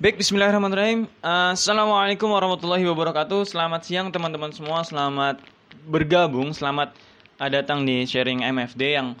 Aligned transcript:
Baik, 0.00 0.16
bismillahirrahmanirrahim. 0.16 1.04
Uh, 1.20 1.52
Assalamualaikum 1.52 2.32
warahmatullahi 2.32 2.88
wabarakatuh. 2.88 3.44
Selamat 3.44 3.84
siang 3.84 4.08
teman-teman 4.08 4.48
semua. 4.48 4.80
Selamat 4.80 5.36
bergabung. 5.84 6.56
Selamat 6.56 6.96
datang 7.36 7.84
di 7.84 8.08
sharing 8.08 8.40
MFD 8.40 8.96
yang 8.96 9.12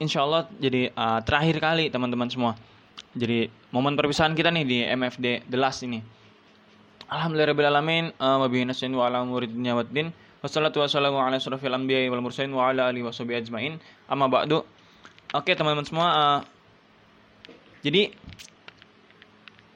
insya 0.00 0.24
Allah 0.24 0.48
jadi 0.56 0.88
uh, 0.96 1.20
terakhir 1.28 1.60
kali 1.60 1.92
teman-teman 1.92 2.32
semua. 2.32 2.56
Jadi 3.12 3.52
momen 3.68 4.00
perpisahan 4.00 4.32
kita 4.32 4.48
nih 4.48 4.64
di 4.64 4.80
MFD 4.80 5.44
The 5.52 5.58
Last 5.60 5.84
ini. 5.84 6.00
Alhamdulillahirrahmanirrahim. 7.12 8.16
Uh, 8.16 8.40
Wabihi 8.40 8.64
wa 8.96 9.12
ala 9.12 9.28
muridnya 9.28 9.76
waddin. 9.76 10.08
Wassalatu 10.40 10.80
wassalamu 10.80 11.20
wal 11.20 12.24
mursalin 12.24 12.56
wa 12.56 12.72
ala 12.72 12.88
alihi 12.88 13.04
ajmain. 13.04 13.76
Amma 14.08 14.24
ba'du. 14.24 14.64
Oke 15.36 15.52
teman-teman 15.52 15.84
semua. 15.84 16.08
Uh, 16.16 16.40
jadi 17.84 18.16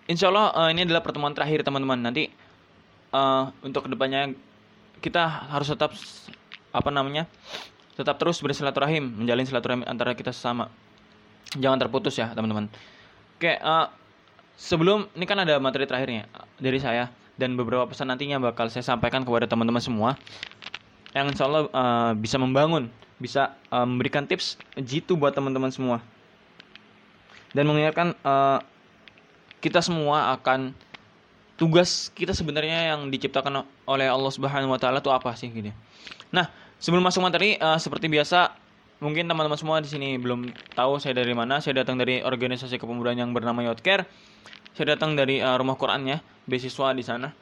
Insya 0.04 0.28
Allah 0.28 0.52
uh, 0.52 0.68
ini 0.68 0.84
adalah 0.84 1.00
pertemuan 1.00 1.32
terakhir 1.32 1.64
teman-teman. 1.64 1.96
Nanti 1.96 2.28
uh, 3.14 3.48
untuk 3.64 3.88
ke 3.88 3.90
depannya 3.92 4.36
kita 5.00 5.48
harus 5.48 5.68
tetap 5.72 5.96
apa 6.74 6.90
namanya 6.92 7.24
tetap 7.94 8.18
terus 8.18 8.42
bersilaturahim, 8.42 9.22
menjalin 9.24 9.46
silaturahim 9.46 9.82
antara 9.86 10.12
kita 10.12 10.34
sesama. 10.34 10.68
Jangan 11.56 11.78
terputus 11.78 12.18
ya 12.18 12.34
teman-teman. 12.36 12.68
Oke, 13.38 13.56
uh, 13.56 13.88
sebelum 14.58 15.08
ini 15.14 15.24
kan 15.24 15.40
ada 15.40 15.56
materi 15.56 15.88
terakhirnya 15.88 16.28
dari 16.60 16.82
saya 16.82 17.08
dan 17.40 17.56
beberapa 17.56 17.86
pesan 17.88 18.10
nantinya 18.10 18.38
bakal 18.42 18.68
saya 18.68 18.82
sampaikan 18.84 19.22
kepada 19.24 19.48
teman-teman 19.48 19.82
semua 19.82 20.14
yang 21.14 21.30
insya 21.30 21.46
Allah 21.46 21.70
uh, 21.70 22.12
bisa 22.18 22.36
membangun, 22.36 22.90
bisa 23.22 23.54
uh, 23.70 23.86
memberikan 23.86 24.26
tips 24.26 24.58
jitu 24.82 25.14
buat 25.14 25.32
teman-teman 25.32 25.70
semua 25.70 26.02
dan 27.54 27.70
mengingatkan 27.70 28.18
uh, 28.26 28.58
kita 29.64 29.80
semua 29.80 30.36
akan 30.36 30.76
tugas 31.56 32.12
kita 32.12 32.36
sebenarnya 32.36 32.92
yang 32.92 33.08
diciptakan 33.08 33.64
oleh 33.88 34.12
Allah 34.12 34.28
Subhanahu 34.28 34.76
wa 34.76 34.80
taala 34.80 35.00
itu 35.00 35.08
apa 35.08 35.32
sih 35.32 35.48
gitu. 35.48 35.72
Nah, 36.28 36.52
sebelum 36.76 37.00
masuk 37.00 37.24
materi 37.24 37.56
uh, 37.56 37.80
seperti 37.80 38.12
biasa 38.12 38.52
mungkin 39.00 39.24
teman-teman 39.24 39.56
semua 39.56 39.80
di 39.80 39.88
sini 39.88 40.20
belum 40.20 40.52
tahu 40.76 41.00
saya 41.00 41.16
dari 41.16 41.32
mana. 41.32 41.64
Saya 41.64 41.80
datang 41.80 41.96
dari 41.96 42.20
organisasi 42.20 42.76
kepemudaan 42.76 43.16
yang 43.16 43.32
bernama 43.32 43.64
Yotcare. 43.64 44.04
Saya 44.76 44.98
datang 44.98 45.16
dari 45.16 45.40
uh, 45.40 45.56
Rumah 45.56 45.80
Qurannya, 45.80 46.20
beasiswa 46.44 46.92
di 46.92 47.00
sana. 47.06 47.32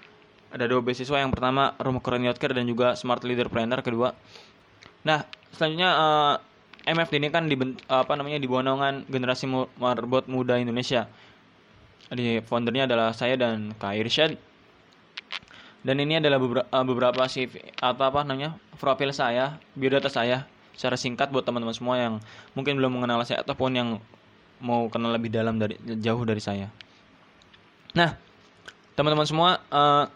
Ada 0.53 0.69
dua 0.69 0.84
beasiswa, 0.84 1.17
yang 1.17 1.33
pertama 1.33 1.75
Rumah 1.81 2.05
Quran 2.05 2.28
Yotcare 2.28 2.55
dan 2.55 2.69
juga 2.69 2.95
Smart 2.95 3.25
Leader 3.25 3.48
Planner 3.48 3.81
kedua. 3.83 4.12
Nah, 5.03 5.25
selanjutnya 5.56 5.91
uh, 5.97 6.34
MFD 6.87 7.19
ini 7.19 7.28
kan 7.33 7.48
di 7.48 7.56
apa 7.89 8.12
namanya 8.15 8.37
di 8.37 8.47
naungan 8.47 9.09
generasi 9.09 9.48
marbot 9.81 10.28
muda 10.28 10.61
Indonesia 10.61 11.09
di 12.13 12.45
foundernya 12.45 12.85
adalah 12.85 13.17
saya 13.17 13.41
dan 13.41 13.73
Kak 13.81 13.97
Irsyad. 13.97 14.37
Dan 15.83 15.99
ini 15.99 16.23
adalah 16.23 16.39
beberapa, 16.39 16.69
uh, 16.71 16.85
beberapa 16.87 17.27
CV 17.27 17.59
atau 17.83 18.05
apa 18.07 18.23
namanya 18.23 18.55
profil 18.79 19.11
saya 19.11 19.59
biodata 19.75 20.07
saya 20.07 20.47
secara 20.79 20.95
singkat 20.95 21.35
buat 21.35 21.43
teman-teman 21.43 21.75
semua 21.75 21.99
yang 21.99 22.15
mungkin 22.55 22.79
belum 22.79 23.03
mengenal 23.03 23.27
saya 23.27 23.43
ataupun 23.43 23.71
yang 23.75 23.89
mau 24.63 24.87
kenal 24.87 25.11
lebih 25.11 25.35
dalam 25.35 25.59
dari 25.59 25.75
jauh 25.99 26.23
dari 26.23 26.39
saya. 26.39 26.71
Nah 27.99 28.15
teman-teman 28.95 29.27
semua 29.27 29.59
uh, 29.75 30.07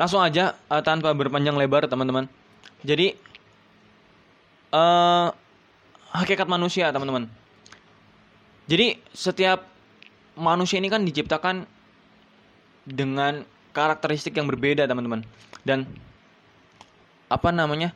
langsung 0.00 0.24
aja 0.24 0.56
uh, 0.72 0.80
tanpa 0.80 1.12
berpanjang 1.12 1.60
lebar 1.60 1.84
teman-teman. 1.84 2.24
Jadi 2.80 3.12
uh, 4.72 5.28
hakikat 6.16 6.48
manusia 6.48 6.88
teman-teman. 6.88 7.28
Jadi 8.64 8.96
setiap 9.12 9.69
manusia 10.40 10.80
ini 10.80 10.88
kan 10.88 11.04
diciptakan 11.04 11.68
dengan 12.88 13.44
karakteristik 13.76 14.32
yang 14.34 14.48
berbeda 14.48 14.88
teman-teman. 14.88 15.20
Dan 15.62 15.84
apa 17.28 17.52
namanya? 17.52 17.92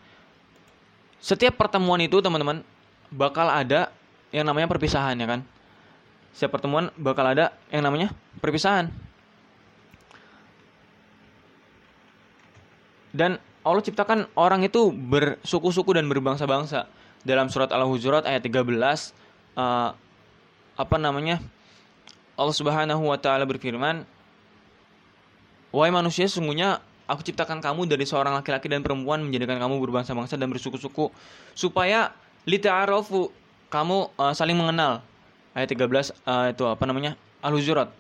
Setiap 1.25 1.57
pertemuan 1.57 2.05
itu 2.05 2.21
teman-teman 2.21 2.61
bakal 3.09 3.49
ada 3.49 3.89
yang 4.29 4.45
namanya 4.45 4.69
perpisahan 4.69 5.17
ya 5.17 5.27
kan? 5.27 5.41
Setiap 6.37 6.61
pertemuan 6.61 6.93
bakal 7.01 7.25
ada 7.25 7.57
yang 7.73 7.81
namanya 7.81 8.13
perpisahan. 8.39 8.93
Dan 13.15 13.39
Allah 13.65 13.81
ciptakan 13.81 14.29
orang 14.37 14.67
itu 14.67 14.93
bersuku-suku 14.93 15.97
dan 15.97 16.11
berbangsa-bangsa. 16.11 16.91
Dalam 17.25 17.49
surat 17.49 17.73
Al-Hujurat 17.73 18.29
ayat 18.29 18.45
13 18.45 18.69
uh, 19.57 19.97
apa 20.75 20.97
namanya 20.99 21.41
Allah 22.35 22.55
Subhanahu 22.55 23.03
wa 23.07 23.19
taala 23.19 23.47
berfirman, 23.47 24.03
"Wahai 25.71 25.95
manusia, 25.95 26.27
sungguhnya 26.27 26.83
aku 27.07 27.23
ciptakan 27.23 27.63
kamu 27.63 27.87
dari 27.87 28.03
seorang 28.03 28.35
laki-laki 28.35 28.67
dan 28.67 28.83
perempuan 28.83 29.23
menjadikan 29.23 29.59
kamu 29.63 29.79
berbangsa-bangsa 29.79 30.35
dan 30.35 30.51
bersuku-suku 30.51 31.15
supaya 31.55 32.11
lita'arafu 32.47 33.31
kamu 33.71 34.11
uh, 34.19 34.35
saling 34.35 34.59
mengenal." 34.59 35.03
Ayat 35.55 35.71
13 35.71 35.87
uh, 36.27 36.51
itu 36.51 36.65
apa 36.67 36.83
namanya? 36.83 37.15
Al-Hujurat. 37.39 37.95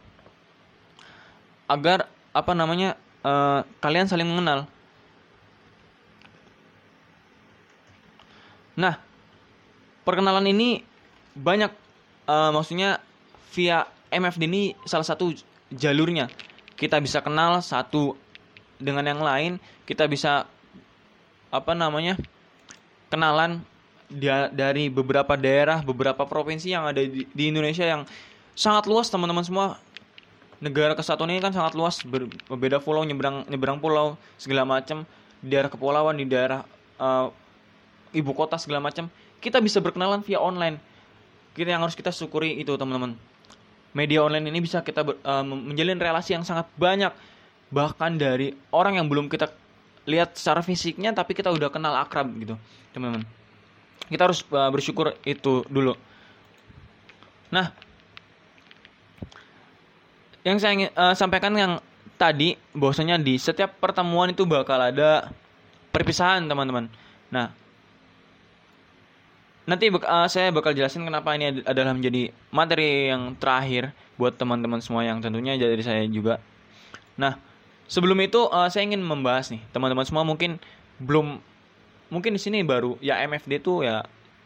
Agar 1.70 2.10
apa 2.34 2.52
namanya? 2.52 2.98
Uh, 3.22 3.62
kalian 3.80 4.10
saling 4.10 4.26
mengenal. 4.26 4.66
Nah, 8.74 8.98
perkenalan 10.02 10.50
ini 10.50 10.82
banyak 11.38 11.70
uh, 12.26 12.50
maksudnya 12.50 12.98
via 13.54 13.86
MFD 14.14 14.46
ini 14.46 14.62
salah 14.86 15.06
satu 15.06 15.34
jalurnya. 15.74 16.30
Kita 16.78 17.02
bisa 17.02 17.18
kenal 17.18 17.58
satu 17.62 18.14
dengan 18.78 19.06
yang 19.06 19.22
lain, 19.22 19.52
kita 19.86 20.06
bisa 20.06 20.46
apa 21.50 21.72
namanya? 21.74 22.18
kenalan 23.14 23.62
dia, 24.10 24.50
dari 24.50 24.90
beberapa 24.90 25.38
daerah, 25.38 25.78
beberapa 25.86 26.26
provinsi 26.26 26.74
yang 26.74 26.90
ada 26.90 26.98
di, 26.98 27.30
di 27.30 27.44
Indonesia 27.46 27.86
yang 27.86 28.02
sangat 28.58 28.90
luas 28.90 29.06
teman-teman 29.06 29.46
semua. 29.46 29.78
Negara 30.58 30.98
kesatuan 30.98 31.30
ini 31.30 31.38
kan 31.38 31.54
sangat 31.54 31.78
luas, 31.78 32.02
berbeda 32.02 32.82
pulau, 32.82 33.06
nyebrang 33.06 33.46
nyebrang 33.46 33.78
pulau 33.78 34.18
segala 34.34 34.66
macam, 34.66 35.06
di 35.38 35.54
daerah 35.54 35.70
kepulauan, 35.70 36.18
di 36.18 36.26
daerah 36.26 36.66
uh, 36.98 37.30
ibu 38.10 38.34
kota 38.34 38.58
segala 38.58 38.82
macam. 38.82 39.06
Kita 39.38 39.62
bisa 39.62 39.78
berkenalan 39.78 40.26
via 40.26 40.42
online. 40.42 40.82
Kita 41.54 41.70
yang 41.70 41.86
harus 41.86 41.94
kita 41.94 42.10
syukuri 42.10 42.58
itu 42.58 42.74
teman-teman 42.74 43.14
media 43.94 44.20
online 44.20 44.50
ini 44.50 44.60
bisa 44.60 44.82
kita 44.82 45.06
uh, 45.06 45.44
menjalin 45.46 45.96
relasi 45.96 46.34
yang 46.34 46.42
sangat 46.42 46.66
banyak. 46.74 47.14
Bahkan 47.70 48.20
dari 48.20 48.52
orang 48.74 48.98
yang 49.00 49.06
belum 49.06 49.30
kita 49.30 49.48
lihat 50.04 50.36
secara 50.36 50.60
fisiknya 50.60 51.16
tapi 51.16 51.32
kita 51.32 51.48
udah 51.48 51.72
kenal 51.72 51.96
akrab 51.96 52.28
gitu 52.36 52.58
teman-teman. 52.92 53.24
Kita 54.10 54.28
harus 54.28 54.44
uh, 54.52 54.68
bersyukur 54.68 55.16
itu 55.24 55.64
dulu. 55.70 55.96
Nah 57.54 57.72
yang 60.44 60.60
saya 60.60 60.76
ingin 60.76 60.90
uh, 60.92 61.16
sampaikan 61.16 61.54
yang 61.56 61.72
tadi 62.20 62.60
bahwasanya 62.76 63.16
di 63.16 63.40
setiap 63.40 63.80
pertemuan 63.80 64.28
itu 64.30 64.44
bakal 64.44 64.76
ada 64.76 65.32
perpisahan 65.88 66.44
teman-teman. 66.44 66.90
Nah 67.32 67.63
nanti 69.64 69.88
uh, 69.88 70.28
saya 70.28 70.52
bakal 70.52 70.76
jelasin 70.76 71.08
kenapa 71.08 71.32
ini 71.36 71.64
adalah 71.64 71.96
menjadi 71.96 72.28
materi 72.52 73.08
yang 73.08 73.32
terakhir 73.40 73.96
buat 74.20 74.36
teman-teman 74.36 74.84
semua 74.84 75.02
yang 75.08 75.24
tentunya 75.24 75.56
dari 75.56 75.80
saya 75.80 76.04
juga. 76.04 76.38
Nah, 77.16 77.40
sebelum 77.88 78.20
itu 78.20 78.44
uh, 78.48 78.68
saya 78.68 78.84
ingin 78.84 79.00
membahas 79.00 79.48
nih, 79.48 79.62
teman-teman 79.72 80.04
semua 80.04 80.22
mungkin 80.22 80.60
belum 81.00 81.40
mungkin 82.12 82.36
di 82.36 82.40
sini 82.40 82.62
baru 82.62 83.00
ya 83.00 83.18
MFD 83.24 83.64
tuh 83.64 83.82
ya 83.82 84.04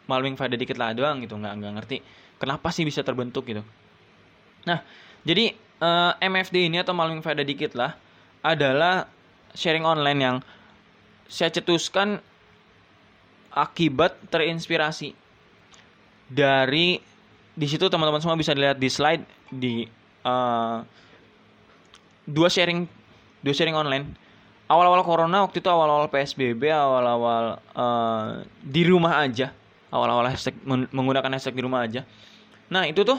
maluing 0.08 0.38
faedah 0.38 0.56
dikit 0.56 0.78
lah 0.78 0.94
doang 0.94 1.20
gitu, 1.20 1.36
nggak 1.36 1.52
nggak 1.60 1.72
ngerti 1.82 1.96
kenapa 2.38 2.70
sih 2.70 2.86
bisa 2.86 3.02
terbentuk 3.02 3.44
gitu. 3.50 3.66
Nah, 4.64 4.80
jadi 5.26 5.52
uh, 5.82 6.14
eh, 6.16 6.30
MFD 6.30 6.70
ini 6.70 6.78
atau 6.78 6.94
maluing 6.94 7.20
faedah 7.20 7.44
dikit 7.44 7.74
lah 7.74 7.98
adalah 8.40 9.10
sharing 9.52 9.82
online 9.82 10.20
yang 10.22 10.36
saya 11.28 11.52
cetuskan 11.52 12.22
akibat 13.52 14.16
terinspirasi. 14.28 15.12
Dari 16.28 17.00
di 17.58 17.66
situ 17.66 17.90
teman-teman 17.90 18.20
semua 18.22 18.38
bisa 18.38 18.54
lihat 18.54 18.78
di 18.78 18.88
slide 18.92 19.24
di 19.50 19.88
uh, 20.22 20.84
dua 22.28 22.48
sharing 22.52 22.84
dua 23.42 23.54
sharing 23.56 23.74
online. 23.74 24.04
Awal-awal 24.68 25.00
corona 25.00 25.48
waktu 25.48 25.64
itu 25.64 25.68
awal-awal 25.72 26.12
psbb 26.12 26.68
awal-awal 26.68 27.56
uh, 27.72 28.44
di 28.60 28.84
rumah 28.84 29.24
aja. 29.24 29.50
Awal-awal 29.88 30.28
hashtag 30.28 30.54
menggunakan 30.92 31.32
hashtag 31.32 31.56
di 31.56 31.62
rumah 31.64 31.88
aja. 31.88 32.04
Nah 32.68 32.84
itu 32.84 33.00
tuh 33.00 33.16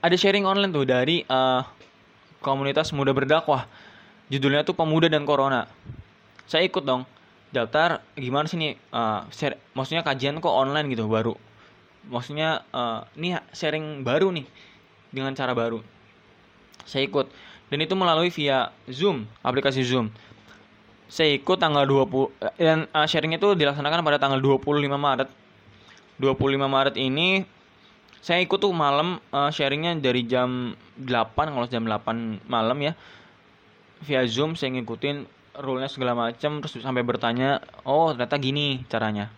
ada 0.00 0.16
sharing 0.16 0.48
online 0.48 0.72
tuh 0.72 0.88
dari 0.88 1.20
uh, 1.28 1.60
komunitas 2.40 2.88
muda 2.96 3.12
berdakwah. 3.12 3.68
Judulnya 4.32 4.64
tuh 4.64 4.72
pemuda 4.72 5.12
dan 5.12 5.28
corona. 5.28 5.68
Saya 6.48 6.64
ikut 6.64 6.82
dong 6.82 7.04
daftar 7.56 8.04
gimana 8.12 8.44
sih 8.44 8.60
nih 8.60 8.76
uh, 8.92 9.24
share, 9.32 9.56
maksudnya 9.72 10.04
kajian 10.04 10.36
kok 10.44 10.52
online 10.52 10.92
gitu 10.92 11.08
baru. 11.08 11.32
Maksudnya 12.12 12.62
uh, 12.70 13.08
ini 13.16 13.40
sharing 13.56 14.04
baru 14.04 14.28
nih 14.30 14.44
dengan 15.10 15.32
cara 15.32 15.56
baru. 15.56 15.80
Saya 16.84 17.08
ikut. 17.08 17.32
Dan 17.66 17.82
itu 17.82 17.98
melalui 17.98 18.30
via 18.30 18.70
Zoom 18.86 19.26
aplikasi 19.42 19.82
Zoom. 19.82 20.12
Saya 21.10 21.34
ikut 21.34 21.58
tanggal 21.58 21.82
20 21.82 22.60
dan 22.60 22.86
uh, 22.94 23.06
sharing 23.08 23.34
itu 23.34 23.56
dilaksanakan 23.58 24.04
pada 24.06 24.20
tanggal 24.22 24.38
25 24.38 24.86
Maret. 24.94 25.28
25 26.20 26.36
Maret 26.66 26.94
ini 27.00 27.42
saya 28.22 28.42
ikut 28.42 28.58
tuh 28.58 28.74
malam 28.74 29.22
uh, 29.30 29.50
sharingnya 29.54 29.94
dari 30.02 30.26
jam 30.26 30.74
8 30.98 31.06
kalau 31.34 31.66
jam 31.70 31.86
8 31.86 32.46
malam 32.46 32.78
ya. 32.82 32.92
Via 34.04 34.22
Zoom 34.28 34.54
saya 34.54 34.76
ngikutin 34.76 35.35
rule-nya 35.60 35.88
segala 35.90 36.12
macam 36.16 36.60
terus 36.60 36.78
sampai 36.80 37.02
bertanya 37.02 37.60
oh 37.86 38.12
ternyata 38.12 38.36
gini 38.40 38.82
caranya. 38.90 39.32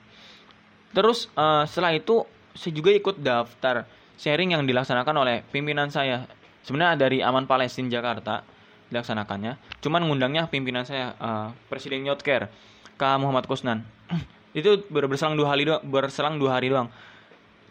Terus 0.92 1.28
uh, 1.36 1.68
setelah 1.68 1.94
itu 1.94 2.24
saya 2.56 2.72
juga 2.74 2.90
ikut 2.90 3.20
daftar 3.20 3.84
sharing 4.18 4.56
yang 4.56 4.64
dilaksanakan 4.64 5.14
oleh 5.22 5.36
pimpinan 5.52 5.92
saya. 5.92 6.26
Sebenarnya 6.66 6.98
dari 6.98 7.18
Aman 7.22 7.46
Palestina 7.48 7.88
Jakarta 7.88 8.44
dilaksanakannya 8.88 9.60
cuman 9.84 10.00
ngundangnya 10.08 10.48
pimpinan 10.48 10.82
saya 10.88 11.12
uh, 11.20 11.52
Presiden 11.68 12.08
Yotker 12.08 12.48
K. 12.96 13.02
Muhammad 13.20 13.44
Kusnan. 13.44 13.84
Itu 14.58 14.82
berselang 14.88 15.36
dua 15.36 15.54
hari 15.54 15.68
doang 15.68 15.84
berselang 15.84 16.40
dua 16.40 16.56
hari 16.56 16.72
doang 16.72 16.88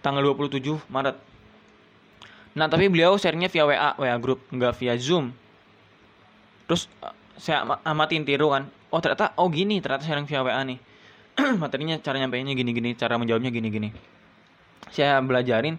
tanggal 0.05 0.21
27 0.23 0.87
Maret. 0.87 1.17
Nah 2.53 2.69
tapi 2.69 2.87
beliau 2.87 3.17
sharingnya 3.17 3.49
via 3.49 3.65
WA 3.65 3.91
WA 3.97 4.17
grup 4.21 4.39
nggak 4.53 4.73
via 4.77 4.93
Zoom. 4.95 5.33
Terus 6.69 6.85
uh, 7.01 7.11
saya 7.37 7.63
amatin 7.85 8.25
tiru 8.25 8.51
kan 8.51 8.69
oh 8.89 8.99
ternyata 8.99 9.33
oh 9.37 9.49
gini 9.49 9.79
ternyata 9.79 10.03
sharing 10.05 10.25
via 10.25 10.41
WA 10.41 10.61
nih 10.65 10.79
materinya 11.61 11.95
cara 12.01 12.17
nyampeinnya 12.17 12.57
gini-gini 12.57 12.97
cara 12.97 13.15
menjawabnya 13.21 13.53
gini-gini 13.53 13.93
saya 14.89 15.21
belajarin 15.21 15.77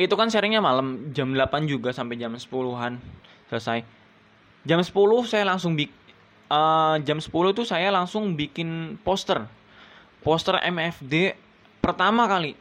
itu 0.00 0.14
kan 0.16 0.32
sharingnya 0.32 0.64
malam 0.64 1.12
jam 1.12 1.36
8 1.36 1.68
juga 1.68 1.92
sampai 1.92 2.16
jam 2.16 2.32
10-an 2.32 2.96
selesai. 3.52 3.84
Jam 4.64 4.80
10 4.80 4.96
saya 5.28 5.44
langsung 5.44 5.76
bik 5.76 5.92
uh, 6.48 6.96
jam 7.04 7.20
10 7.20 7.28
itu 7.28 7.62
saya 7.68 7.92
langsung 7.92 8.32
bikin 8.32 8.96
poster. 9.04 9.44
Poster 10.24 10.56
MFD 10.56 11.36
pertama 11.84 12.24
kali. 12.24 12.56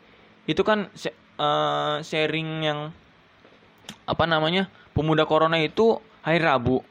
Itu 0.51 0.67
kan 0.67 0.91
uh, 1.39 2.03
sharing 2.03 2.49
yang 2.67 2.79
apa 4.03 4.27
namanya? 4.27 4.67
Pemuda 4.91 5.23
Corona 5.23 5.63
itu 5.63 5.95
hari 6.19 6.43
Rabu. 6.43 6.83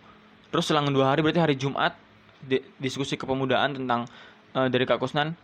Terus 0.49 0.65
selang 0.65 0.89
dua 0.91 1.13
hari 1.13 1.21
berarti 1.21 1.41
hari 1.41 1.55
Jumat 1.61 1.97
di, 2.41 2.63
diskusi 2.81 3.19
kepemudaan 3.21 3.77
tentang 3.77 4.09
uh, 4.57 4.69
dari 4.69 4.89
Kak 4.89 5.01
Kusnan. 5.01 5.37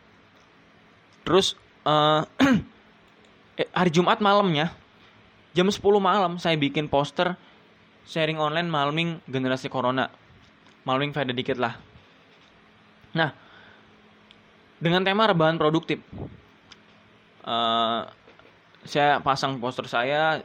Terus 1.25 1.57
uh, 1.85 2.25
hari 3.79 3.91
Jumat 3.93 4.25
malamnya 4.25 4.73
jam 5.55 5.71
10 5.71 5.79
malam 6.03 6.43
saya 6.43 6.59
bikin 6.59 6.91
poster 6.91 7.39
sharing 8.09 8.41
online 8.41 8.69
malming 8.69 9.21
generasi 9.29 9.69
corona. 9.69 10.09
Malming 10.85 11.17
faedah 11.17 11.33
dikit 11.37 11.57
lah. 11.57 11.77
Nah 13.17 13.33
dengan 14.81 15.05
tema 15.05 15.29
rebahan 15.29 15.57
produktif. 15.57 16.01
Uh, 17.45 18.09
saya 18.85 19.21
pasang 19.21 19.61
poster 19.61 19.85
saya 19.89 20.41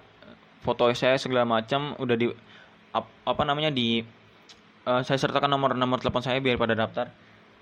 foto 0.64 0.92
saya 0.96 1.16
segala 1.16 1.48
macam 1.48 1.96
udah 1.96 2.16
di 2.16 2.28
apa 3.24 3.44
namanya 3.48 3.72
di 3.72 4.04
uh, 4.90 5.02
saya 5.06 5.22
sertakan 5.22 5.54
nomor 5.54 5.78
nomor 5.78 6.02
telepon 6.02 6.26
saya 6.26 6.42
biar 6.42 6.58
pada 6.58 6.74
daftar 6.74 7.14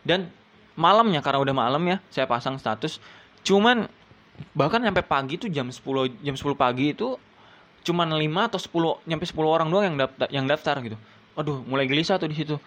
dan 0.08 0.32
malamnya 0.80 1.20
karena 1.20 1.44
udah 1.44 1.56
malam 1.56 1.84
ya 1.84 2.00
saya 2.08 2.24
pasang 2.24 2.56
status 2.56 3.04
cuman 3.44 3.92
bahkan 4.56 4.80
sampai 4.80 5.04
pagi 5.04 5.36
tuh 5.36 5.50
jam 5.52 5.68
10 5.68 6.24
jam 6.24 6.36
10 6.38 6.56
pagi 6.56 6.96
itu 6.96 7.20
cuman 7.88 8.20
5 8.20 8.48
atau 8.52 8.60
10 9.00 9.10
nyampe 9.10 9.26
10 9.26 9.40
orang 9.48 9.68
doang 9.72 9.86
yang 9.88 9.98
daftar 9.98 10.28
yang 10.28 10.46
daftar 10.46 10.76
gitu. 10.84 10.98
Aduh, 11.38 11.64
mulai 11.64 11.88
gelisah 11.88 12.20
tuh 12.20 12.28
di 12.28 12.36
situ. 12.36 12.60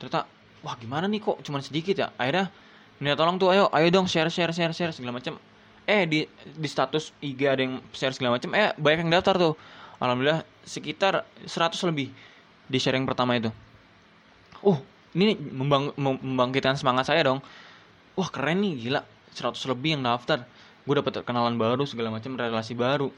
Ternyata 0.00 0.24
wah 0.64 0.74
gimana 0.80 1.04
nih 1.04 1.20
kok 1.20 1.44
cuman 1.44 1.60
sedikit 1.60 1.94
ya. 2.00 2.08
Akhirnya 2.16 2.48
minta 2.96 3.18
tolong 3.18 3.36
tuh 3.36 3.52
ayo 3.52 3.68
ayo 3.76 3.86
dong 3.92 4.08
share 4.08 4.32
share 4.32 4.56
share 4.56 4.72
share 4.72 4.92
segala 4.96 5.20
macam. 5.20 5.36
Eh 5.84 6.08
di 6.08 6.24
di 6.40 6.68
status 6.70 7.12
IG 7.20 7.40
ada 7.44 7.60
yang 7.60 7.84
share 7.92 8.16
segala 8.16 8.40
macam. 8.40 8.56
Eh 8.56 8.72
banyak 8.80 9.04
yang 9.04 9.12
daftar 9.12 9.36
tuh. 9.36 9.54
Alhamdulillah 10.00 10.42
sekitar 10.64 11.28
100 11.44 11.90
lebih 11.92 12.08
di 12.64 12.78
sharing 12.80 13.04
pertama 13.04 13.36
itu. 13.36 13.52
Oh, 14.64 14.80
ini 15.12 15.36
membang 15.36 15.92
membangkitkan 16.00 16.80
semangat 16.80 17.12
saya 17.12 17.20
dong. 17.22 17.44
Wah, 18.16 18.32
keren 18.32 18.64
nih, 18.64 18.88
gila. 18.88 19.04
100 19.36 19.60
lebih 19.68 19.98
yang 19.98 20.02
daftar. 20.06 20.48
Gue 20.88 20.94
dapet 20.96 21.20
kenalan 21.26 21.60
baru 21.60 21.84
segala 21.84 22.08
macam 22.08 22.32
relasi 22.38 22.72
baru 22.72 23.12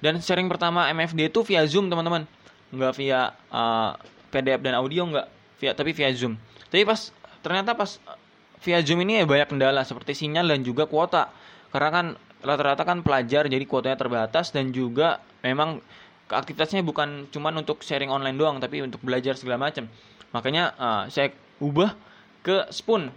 dan 0.00 0.16
sharing 0.18 0.48
pertama 0.48 0.88
MFD 0.88 1.28
itu 1.28 1.44
via 1.44 1.62
Zoom 1.68 1.92
teman-teman, 1.92 2.24
nggak 2.72 2.92
via 2.96 3.36
uh, 3.52 3.92
PDF 4.32 4.60
dan 4.64 4.72
audio 4.80 5.04
nggak, 5.04 5.26
via 5.60 5.72
tapi 5.76 5.92
via 5.92 6.08
Zoom. 6.16 6.40
Tapi 6.72 6.88
pas 6.88 7.12
ternyata 7.44 7.76
pas 7.76 8.00
via 8.64 8.80
Zoom 8.80 9.04
ini 9.04 9.20
ya 9.20 9.24
banyak 9.28 9.52
kendala 9.52 9.84
seperti 9.84 10.16
sinyal 10.16 10.48
dan 10.48 10.64
juga 10.64 10.88
kuota. 10.88 11.28
Karena 11.68 11.88
kan 11.92 12.06
rata-rata 12.40 12.82
kan 12.88 13.04
pelajar 13.04 13.44
jadi 13.46 13.60
kuotanya 13.68 14.00
terbatas 14.00 14.56
dan 14.56 14.72
juga 14.72 15.20
memang 15.44 15.84
aktivitasnya 16.32 16.80
bukan 16.80 17.28
cuma 17.28 17.52
untuk 17.52 17.84
sharing 17.84 18.08
online 18.08 18.40
doang 18.40 18.56
tapi 18.56 18.80
untuk 18.80 19.04
belajar 19.04 19.36
segala 19.36 19.68
macam. 19.68 19.84
Makanya 20.30 20.74
uh, 20.78 21.02
saya 21.10 21.34
ubah 21.58 21.94
ke 22.40 22.70
Spoon 22.70 23.10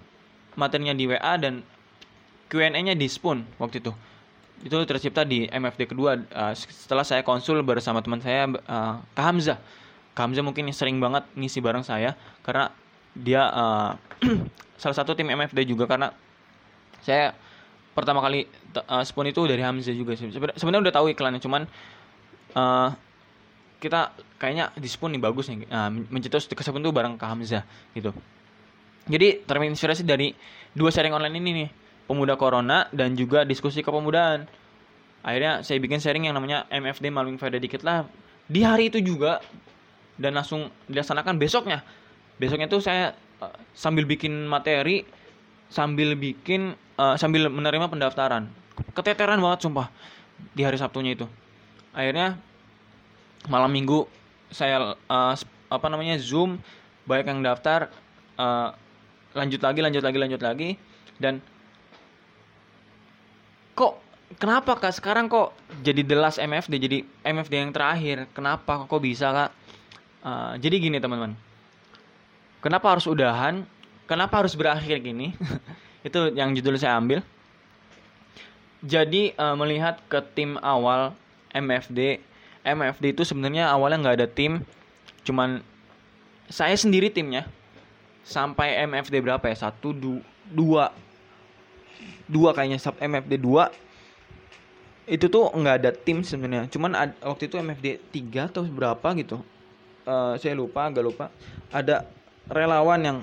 materinya 0.57 0.93
di 0.93 1.09
WA 1.09 1.33
dan 1.39 1.65
Q&A-nya 2.49 2.93
di 2.93 3.07
Spoon 3.09 3.45
waktu 3.57 3.81
itu 3.81 3.93
itu 4.63 4.79
tercipta 4.87 5.27
di 5.27 5.43
MFD 5.51 5.91
kedua 5.91 6.15
uh, 6.15 6.53
setelah 6.55 7.03
saya 7.03 7.19
konsul 7.19 7.59
bersama 7.67 7.99
teman 7.99 8.23
saya 8.23 8.47
uh, 8.47 9.03
Kak 9.11 9.25
Hamzah. 9.27 9.59
Kak 10.15 10.23
Hamzah 10.23 10.43
mungkin 10.45 10.71
sering 10.71 11.03
banget 11.03 11.27
ngisi 11.35 11.59
bareng 11.59 11.83
saya 11.83 12.15
karena 12.47 12.71
dia 13.11 13.43
uh, 13.51 13.91
salah 14.81 14.95
satu 14.95 15.19
tim 15.19 15.27
MFD 15.27 15.67
juga 15.67 15.83
karena 15.83 16.15
saya 17.03 17.35
pertama 17.91 18.23
kali 18.23 18.47
uh, 18.87 19.03
spoon 19.03 19.27
itu 19.27 19.43
dari 19.43 19.59
Hamzah 19.59 19.91
juga. 19.91 20.15
Sebenarnya 20.55 20.89
udah 20.89 20.95
tahu 20.95 21.11
iklannya 21.11 21.43
cuman 21.43 21.67
uh, 22.55 22.95
kita 23.83 24.15
kayaknya 24.39 24.71
di 24.79 24.87
spoon 24.87 25.19
nih 25.19 25.21
bagus 25.21 25.51
nih 25.51 25.67
uh, 25.67 25.91
mencetus 25.91 26.47
ke 26.47 26.63
spoon 26.63 26.79
tuh 26.79 26.95
bareng 26.95 27.19
Kak 27.19 27.27
Hamzah 27.27 27.67
gitu. 27.91 28.15
Jadi 29.03 29.43
terinspirasi 29.43 30.07
dari 30.07 30.31
dua 30.71 30.87
sharing 30.87 31.11
online 31.11 31.35
ini 31.43 31.51
nih 31.51 31.69
pemuda 32.07 32.39
corona 32.39 32.87
dan 32.95 33.19
juga 33.19 33.43
diskusi 33.43 33.83
kepemudaan. 33.83 34.47
Akhirnya 35.23 35.59
saya 35.67 35.83
bikin 35.83 35.99
sharing 35.99 36.31
yang 36.31 36.35
namanya 36.39 36.63
MFD 36.71 37.11
Malwing 37.11 37.35
Faedah 37.35 37.59
dikit 37.59 37.83
lah 37.83 38.07
di 38.47 38.63
hari 38.63 38.87
itu 38.87 39.03
juga 39.03 39.43
dan 40.15 40.39
langsung 40.39 40.71
dilaksanakan 40.87 41.35
besoknya. 41.35 41.83
Besoknya 42.39 42.71
tuh 42.71 42.79
saya 42.79 43.11
uh, 43.43 43.55
sambil 43.75 44.07
bikin 44.07 44.47
materi, 44.47 45.03
sambil 45.67 46.15
bikin 46.15 46.79
uh, 46.95 47.19
sambil 47.19 47.51
menerima 47.51 47.91
pendaftaran. 47.91 48.47
Keteteran 48.95 49.43
banget 49.43 49.67
sumpah 49.67 49.91
di 50.55 50.63
hari 50.63 50.79
Sabtunya 50.79 51.15
itu. 51.15 51.27
Akhirnya 51.91 52.39
malam 53.49 53.71
Minggu 53.71 54.07
saya 54.53 54.95
uh, 55.09 55.33
apa 55.69 55.87
namanya 55.89 56.15
Zoom 56.21 56.61
banyak 57.09 57.27
yang 57.33 57.41
daftar 57.43 57.89
uh, 58.37 58.71
lanjut 59.33 59.59
lagi 59.59 59.79
lanjut 59.81 60.03
lagi 60.05 60.17
lanjut 60.21 60.41
lagi 60.41 60.69
dan 61.17 61.41
kok 63.73 64.03
kenapa 64.37 64.77
kak? 64.77 64.93
Sekarang 64.93 65.29
kok 65.29 65.53
jadi 65.81 66.01
the 66.05 66.17
last 66.17 66.37
MFD 66.41 66.73
jadi 66.77 66.97
MFD 67.25 67.53
yang 67.53 67.73
terakhir. 67.73 68.29
Kenapa 68.33 68.85
kok 68.85 69.01
bisa 69.01 69.29
kak? 69.33 69.51
Uh, 70.23 70.53
jadi 70.61 70.79
gini 70.79 70.97
teman-teman. 71.01 71.35
Kenapa 72.63 72.95
harus 72.95 73.05
udahan? 73.09 73.67
Kenapa 74.07 74.39
harus 74.39 74.55
berakhir 74.55 75.03
gini? 75.03 75.35
Itu 76.07 76.31
yang 76.31 76.55
judul 76.55 76.79
saya 76.79 76.95
ambil. 76.95 77.19
Jadi 78.83 79.35
uh, 79.35 79.55
melihat 79.55 79.99
ke 80.11 80.19
tim 80.35 80.59
awal 80.59 81.15
MFD 81.55 82.19
MFD 82.63 83.15
itu 83.15 83.23
sebenarnya 83.27 83.67
awalnya 83.67 83.99
nggak 83.99 84.17
ada 84.23 84.27
tim 84.27 84.63
cuman 85.23 85.63
saya 86.51 86.75
sendiri 86.75 87.09
timnya. 87.09 87.47
Sampai 88.23 88.79
MFD 88.87 89.19
berapa 89.19 89.43
ya? 89.49 89.67
Satu 89.67 89.91
dua. 90.51 90.93
Dua 92.27 92.49
kayaknya 92.55 92.79
sub 92.79 92.95
MFD 92.99 93.39
2 93.39 93.83
itu 95.03 95.27
tuh 95.27 95.51
nggak 95.51 95.75
ada 95.83 95.91
tim 95.91 96.23
sebenarnya. 96.23 96.71
Cuman 96.71 96.95
ad, 96.95 97.11
waktu 97.19 97.51
itu 97.51 97.59
MFD 97.59 97.87
3 98.15 98.47
atau 98.47 98.63
berapa 98.63 99.07
gitu. 99.19 99.43
Uh, 100.07 100.39
saya 100.39 100.55
lupa 100.55 100.87
agak 100.87 101.03
lupa. 101.03 101.25
Ada 101.67 102.07
relawan 102.47 103.01
yang 103.03 103.17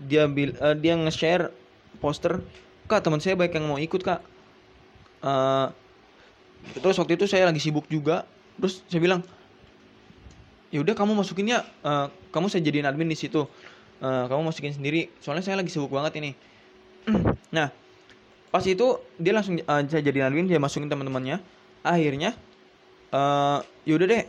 dia 0.00 0.26
bil 0.26 0.56
uh, 0.58 0.74
dia 0.74 0.98
nge-share 0.98 1.54
poster 2.02 2.40
kak 2.90 3.06
teman 3.06 3.22
saya 3.22 3.38
baik 3.38 3.54
yang 3.54 3.70
mau 3.70 3.78
ikut 3.78 4.02
kak. 4.02 4.18
Uh, 5.22 5.70
terus 6.82 6.98
waktu 6.98 7.14
itu 7.14 7.30
saya 7.30 7.46
lagi 7.46 7.62
sibuk 7.62 7.86
juga 7.86 8.26
terus 8.60 8.84
saya 8.86 9.00
bilang 9.00 9.24
ya 10.70 10.78
udah 10.84 10.94
kamu 10.94 11.18
masukinnya 11.18 11.66
uh, 11.82 12.06
kamu 12.30 12.46
saya 12.46 12.62
jadiin 12.62 12.86
admin 12.86 13.10
di 13.10 13.18
situ. 13.18 13.48
Uh, 14.00 14.24
kamu 14.32 14.48
masukin 14.48 14.72
sendiri 14.72 15.12
soalnya 15.20 15.44
saya 15.44 15.60
lagi 15.60 15.68
sibuk 15.68 15.92
banget 15.92 16.20
ini. 16.20 16.30
Nah 17.56 17.72
pas 18.50 18.62
itu 18.66 18.98
dia 19.18 19.32
langsung 19.34 19.58
uh, 19.58 19.82
saya 19.86 20.02
jadi 20.02 20.30
admin 20.30 20.46
dia 20.46 20.62
masukin 20.62 20.86
teman-temannya. 20.86 21.42
Akhirnya 21.82 22.36
uh, 23.10 23.60
yaudah 23.84 24.06
deh 24.06 24.24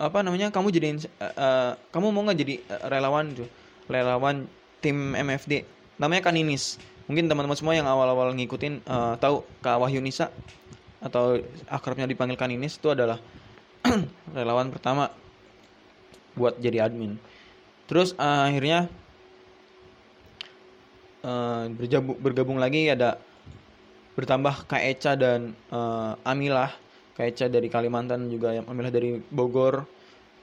apa 0.00 0.24
namanya 0.24 0.48
kamu 0.48 0.72
jadiin 0.72 0.98
uh, 1.20 1.24
uh, 1.36 1.70
kamu 1.92 2.08
mau 2.08 2.24
nggak 2.24 2.38
jadi 2.40 2.54
uh, 2.72 2.88
relawan 2.88 3.36
tuh 3.36 3.48
relawan 3.92 4.48
tim 4.80 5.12
MFD 5.12 5.68
namanya 6.00 6.32
Kaninis. 6.32 6.80
Mungkin 7.10 7.26
teman-teman 7.26 7.58
semua 7.58 7.74
yang 7.74 7.90
awal-awal 7.90 8.32
ngikutin 8.38 8.86
uh, 8.86 9.18
tahu 9.18 9.42
Kak 9.60 9.82
Wahyu 9.82 9.98
Nisa 9.98 10.30
atau 11.00 11.40
akrabnya 11.66 12.04
dipanggil 12.04 12.36
Kaninis 12.36 12.76
itu 12.76 12.92
adalah 12.92 13.16
relawan 14.36 14.68
pertama 14.68 15.08
buat 16.36 16.60
jadi 16.60 16.86
admin. 16.86 17.16
Terus 17.90 18.14
uh, 18.14 18.46
akhirnya 18.46 18.86
uh, 21.24 21.66
bergabung, 21.72 22.16
bergabung 22.20 22.58
lagi 22.60 22.86
ada 22.92 23.18
bertambah 24.14 24.68
Kak 24.68 24.82
Eca 24.84 25.12
dan 25.16 25.56
uh, 25.72 26.14
Amilah. 26.22 26.70
Kak 27.16 27.26
Eca 27.36 27.46
dari 27.50 27.68
Kalimantan 27.68 28.30
juga 28.30 28.54
yang 28.54 28.68
Amilah 28.68 28.92
dari 28.92 29.18
Bogor. 29.18 29.88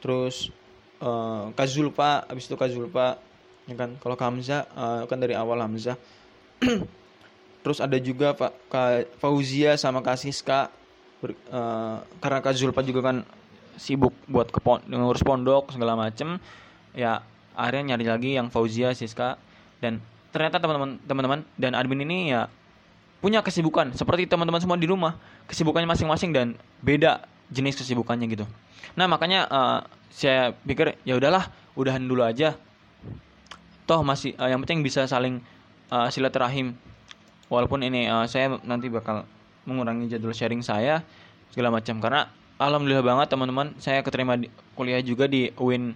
Terus 0.02 0.52
uh, 1.00 1.54
Kak 1.54 1.70
Zulpa 1.70 2.26
abis 2.28 2.50
itu 2.50 2.58
Kak 2.58 2.70
Zulpa 2.74 3.22
ya 3.70 3.76
kan? 3.78 3.96
Kalau 4.02 4.18
Hamzah 4.18 4.68
uh, 4.74 5.02
kan 5.06 5.22
dari 5.22 5.38
awal 5.38 5.62
Hamzah 5.62 5.96
terus 7.68 7.84
ada 7.84 8.00
juga 8.00 8.32
Pak 8.32 8.72
Fauzia 9.20 9.76
sama 9.76 10.00
Kak 10.00 10.16
Siska. 10.16 10.72
Ber, 11.20 11.36
uh, 11.52 12.00
karena 12.24 12.40
Kak 12.40 12.56
Zulpa 12.56 12.80
juga 12.80 13.12
kan 13.12 13.28
sibuk 13.76 14.16
buat 14.24 14.48
ke 14.48 14.64
pon 14.64 14.80
ngurus 14.88 15.20
pondok 15.20 15.76
segala 15.76 16.00
macem. 16.00 16.40
Ya 16.96 17.28
akhirnya 17.60 17.92
nyari 17.92 18.08
lagi 18.08 18.32
yang 18.40 18.48
Fauzia 18.48 18.96
Siska. 18.96 19.36
Dan 19.84 20.00
ternyata 20.32 20.64
teman-teman 20.64 20.96
teman-teman 21.04 21.40
dan 21.60 21.76
admin 21.76 22.08
ini 22.08 22.32
ya 22.32 22.48
punya 23.20 23.44
kesibukan. 23.44 23.92
Seperti 23.92 24.32
teman-teman 24.32 24.64
semua 24.64 24.80
di 24.80 24.88
rumah 24.88 25.20
kesibukannya 25.52 25.92
masing-masing 25.92 26.32
dan 26.32 26.56
beda 26.80 27.28
jenis 27.52 27.76
kesibukannya 27.84 28.32
gitu. 28.32 28.48
Nah 28.96 29.12
makanya 29.12 29.44
uh, 29.52 29.80
saya 30.08 30.56
pikir 30.64 30.96
ya 31.04 31.20
udahlah 31.20 31.52
udahan 31.76 32.00
dulu 32.00 32.24
aja. 32.24 32.56
Toh 33.84 34.08
masih 34.08 34.40
uh, 34.40 34.48
yang 34.48 34.64
penting 34.64 34.88
bisa 34.88 35.04
saling 35.04 35.44
uh, 35.92 36.08
silaturahim 36.08 36.80
walaupun 37.48 37.84
ini 37.84 38.08
uh, 38.08 38.27
saya 38.27 38.60
nanti 38.63 38.88
bakal 38.92 39.24
mengurangi 39.68 40.08
jadwal 40.12 40.36
sharing 40.36 40.63
saya 40.63 41.04
segala 41.51 41.72
macam 41.72 42.00
karena 42.00 42.32
alhamdulillah 42.60 43.04
banget 43.04 43.27
teman-teman 43.32 43.75
saya 43.80 44.00
keterima 44.04 44.39
di, 44.39 44.48
kuliah 44.74 45.00
juga 45.04 45.27
di 45.27 45.51
UIN 45.60 45.96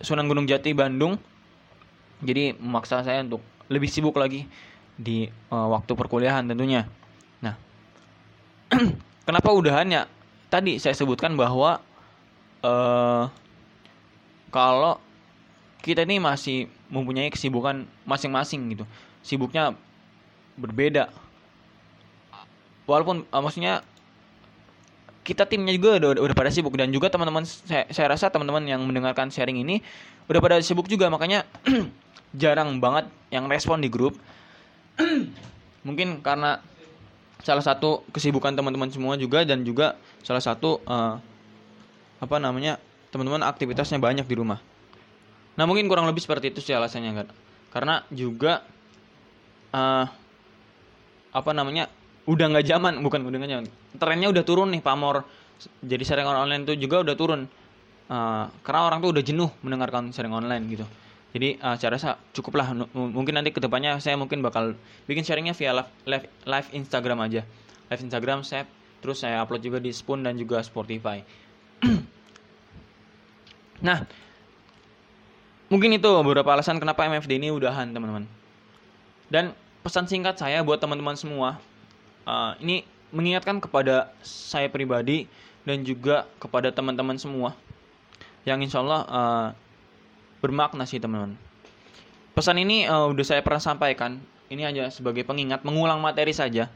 Sunan 0.00 0.26
Gunung 0.26 0.48
Jati 0.48 0.72
Bandung 0.74 1.16
jadi 2.24 2.56
memaksa 2.56 3.04
saya 3.04 3.20
untuk 3.24 3.44
lebih 3.68 3.88
sibuk 3.88 4.16
lagi 4.16 4.48
di 4.94 5.26
uh, 5.50 5.68
waktu 5.74 5.92
perkuliahan 5.92 6.46
tentunya. 6.46 6.86
Nah, 7.42 7.54
kenapa 9.26 9.50
udahannya? 9.50 10.06
Tadi 10.48 10.78
saya 10.78 10.94
sebutkan 10.94 11.34
bahwa 11.34 11.82
uh, 12.62 13.26
kalau 14.54 15.02
kita 15.82 16.06
ini 16.06 16.22
masih 16.22 16.70
mempunyai 16.88 17.28
kesibukan 17.28 17.84
masing-masing 18.06 18.78
gitu, 18.78 18.84
sibuknya 19.20 19.74
berbeda. 20.58 21.10
Walaupun 22.84 23.24
uh, 23.32 23.42
maksudnya 23.42 23.80
kita 25.24 25.48
timnya 25.48 25.72
juga 25.72 25.96
udah, 25.96 26.20
udah 26.20 26.36
pada 26.36 26.52
sibuk. 26.52 26.76
Dan 26.76 26.92
juga 26.92 27.08
teman-teman 27.08 27.48
saya, 27.48 27.88
saya 27.88 28.12
rasa 28.12 28.28
teman-teman 28.28 28.62
yang 28.68 28.84
mendengarkan 28.84 29.32
sharing 29.32 29.60
ini 29.64 29.80
udah 30.28 30.40
pada 30.40 30.60
sibuk 30.60 30.86
juga. 30.86 31.08
Makanya 31.08 31.48
jarang 32.42 32.76
banget 32.78 33.08
yang 33.32 33.48
respon 33.48 33.80
di 33.80 33.88
grup. 33.88 34.14
Mungkin 35.86 36.20
karena 36.20 36.60
salah 37.44 37.64
satu 37.64 38.04
kesibukan 38.12 38.56
teman-teman 38.56 38.88
semua 38.88 39.20
juga 39.20 39.44
dan 39.44 39.64
juga 39.68 40.00
salah 40.24 40.40
satu 40.40 40.80
uh, 40.88 41.20
apa 42.24 42.36
namanya 42.40 42.80
teman-teman 43.12 43.44
aktivitasnya 43.44 44.00
banyak 44.00 44.24
di 44.24 44.36
rumah. 44.40 44.64
Nah 45.54 45.68
mungkin 45.68 45.84
kurang 45.86 46.08
lebih 46.08 46.24
seperti 46.24 46.56
itu 46.56 46.64
sih 46.64 46.72
alasannya 46.72 47.12
kan 47.12 47.28
karena 47.74 48.00
juga 48.08 48.64
uh, 49.74 50.06
apa 51.34 51.50
namanya 51.50 51.90
udah 52.24 52.46
nggak 52.54 52.64
zaman 52.64 53.02
bukan 53.02 53.26
udah 53.26 53.38
nggak 53.42 53.52
zaman. 53.52 53.66
Trennya 53.98 54.28
udah 54.30 54.44
turun 54.46 54.70
nih 54.72 54.80
pamor 54.80 55.26
jadi 55.84 56.02
sharing 56.02 56.26
online 56.26 56.62
itu 56.66 56.74
juga 56.78 57.04
udah 57.04 57.14
turun. 57.16 57.40
Uh, 58.04 58.52
karena 58.60 58.80
orang 58.84 58.98
tuh 59.00 59.10
udah 59.16 59.24
jenuh 59.24 59.50
mendengarkan 59.64 60.12
sharing 60.12 60.32
online 60.32 60.64
gitu. 60.68 60.86
Jadi 61.34 61.58
uh, 61.58 61.74
saya 61.74 61.90
rasa 61.96 62.08
cukuplah. 62.30 62.70
Mungkin 62.94 63.34
nanti 63.34 63.50
ke 63.50 63.58
depannya 63.58 63.98
saya 63.98 64.14
mungkin 64.14 64.44
bakal 64.44 64.78
bikin 65.08 65.24
sharingnya 65.26 65.56
via 65.56 65.74
live, 65.74 65.90
live, 66.06 66.26
live 66.46 66.68
Instagram 66.70 67.18
aja. 67.24 67.42
Live 67.90 68.02
Instagram 68.04 68.46
saya 68.46 68.68
terus 69.02 69.20
saya 69.20 69.42
upload 69.44 69.60
juga 69.60 69.78
di 69.82 69.92
Spoon 69.92 70.24
dan 70.24 70.38
juga 70.38 70.62
Spotify. 70.62 71.20
Nah 73.84 74.00
mungkin 75.68 75.92
itu 75.92 76.08
beberapa 76.24 76.46
alasan 76.56 76.80
kenapa 76.80 77.04
MFD 77.04 77.36
ini 77.36 77.52
udahan 77.52 77.90
teman-teman. 77.92 78.24
Dan 79.28 79.52
pesan 79.84 80.08
singkat 80.08 80.40
saya 80.40 80.64
buat 80.64 80.80
teman-teman 80.80 81.12
semua 81.12 81.60
uh, 82.24 82.56
ini 82.64 82.88
mengingatkan 83.12 83.60
kepada 83.60 84.08
saya 84.24 84.66
pribadi 84.72 85.28
dan 85.68 85.84
juga 85.84 86.24
kepada 86.40 86.72
teman-teman 86.72 87.20
semua 87.20 87.52
yang 88.48 88.64
insya 88.64 88.80
Allah 88.80 89.00
uh, 89.08 89.48
bermakna 90.40 90.84
sih 90.84 91.00
teman-teman. 91.00 91.36
Pesan 92.36 92.60
ini 92.60 92.84
uh, 92.84 93.08
udah 93.08 93.24
saya 93.24 93.40
pernah 93.40 93.62
sampaikan. 93.62 94.20
Ini 94.52 94.68
hanya 94.68 94.84
sebagai 94.92 95.24
pengingat, 95.24 95.64
mengulang 95.64 95.96
materi 96.04 96.36
saja. 96.36 96.68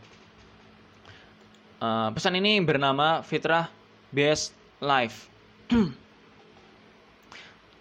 Uh, 1.77 2.09
pesan 2.17 2.41
ini 2.41 2.65
bernama 2.65 3.21
Fitrah 3.21 3.69
Best 4.09 4.57
Life. 4.81 5.29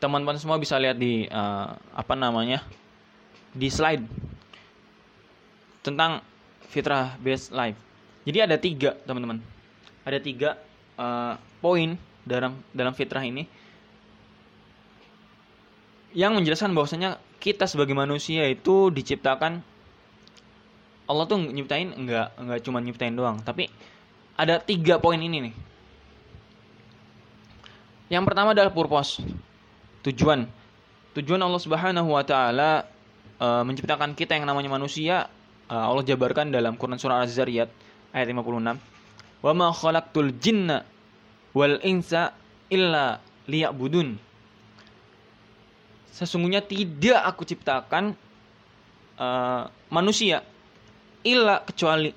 Teman-teman 0.04 0.36
semua 0.36 0.60
bisa 0.60 0.76
lihat 0.76 1.00
di 1.00 1.26
uh, 1.32 1.72
apa 1.96 2.14
namanya 2.20 2.62
di 3.56 3.72
slide 3.72 4.04
tentang 5.88 6.20
Fitrah 6.68 7.16
Best 7.24 7.56
Life. 7.56 7.80
Jadi 8.28 8.38
ada 8.44 8.60
tiga 8.60 9.00
teman-teman. 9.08 9.40
Ada 10.04 10.20
tiga 10.20 10.60
uh, 11.00 11.40
poin 11.64 11.96
dalam 12.28 12.60
dalam 12.76 12.92
fitrah 12.92 13.24
ini 13.24 13.48
yang 16.12 16.36
menjelaskan 16.36 16.76
bahwasanya 16.76 17.16
kita 17.40 17.64
sebagai 17.70 17.96
manusia 17.96 18.44
itu 18.52 18.92
diciptakan 18.92 19.64
Allah 21.08 21.24
tuh 21.24 21.40
nyiptain 21.40 21.96
enggak 21.96 22.36
enggak 22.36 22.60
cuma 22.68 22.84
nyiptain 22.84 23.16
doang, 23.16 23.40
tapi 23.40 23.72
ada 24.36 24.60
tiga 24.60 25.00
poin 25.00 25.16
ini 25.16 25.50
nih. 25.50 25.56
Yang 28.12 28.24
pertama 28.28 28.52
adalah 28.52 28.72
purpose, 28.72 29.24
tujuan. 30.04 30.48
Tujuan 31.16 31.40
Allah 31.40 31.62
Subhanahu 31.64 32.12
wa 32.12 32.24
taala 32.28 32.86
uh, 33.40 33.64
menciptakan 33.64 34.14
kita 34.20 34.36
yang 34.36 34.44
namanya 34.44 34.68
manusia 34.68 35.32
Allah 35.68 36.04
jabarkan 36.08 36.48
dalam 36.48 36.80
Quran 36.80 36.96
surah 36.96 37.28
Az-Zariyat 37.28 37.68
ayat 38.16 38.28
56. 38.32 38.80
Wa 39.44 39.52
ma 39.52 39.68
khalaqtul 39.76 40.32
jinna 40.40 40.88
wal 41.52 41.80
insa 41.84 42.32
illa 42.72 43.20
liya'budun. 43.48 44.16
Sesungguhnya 46.16 46.66
tidak 46.66 47.22
aku 47.22 47.46
ciptakan 47.46 48.18
uh, 49.22 49.70
manusia 49.94 50.42
illa 51.22 51.62
kecuali 51.62 52.10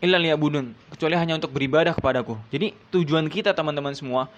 illa 0.00 0.16
liyabudun. 0.20 0.72
Kecuali 0.92 1.16
hanya 1.16 1.36
untuk 1.36 1.52
beribadah 1.52 1.96
kepadaku. 1.96 2.36
Jadi 2.52 2.72
tujuan 2.92 3.28
kita 3.28 3.56
teman-teman 3.56 3.96
semua 3.96 4.28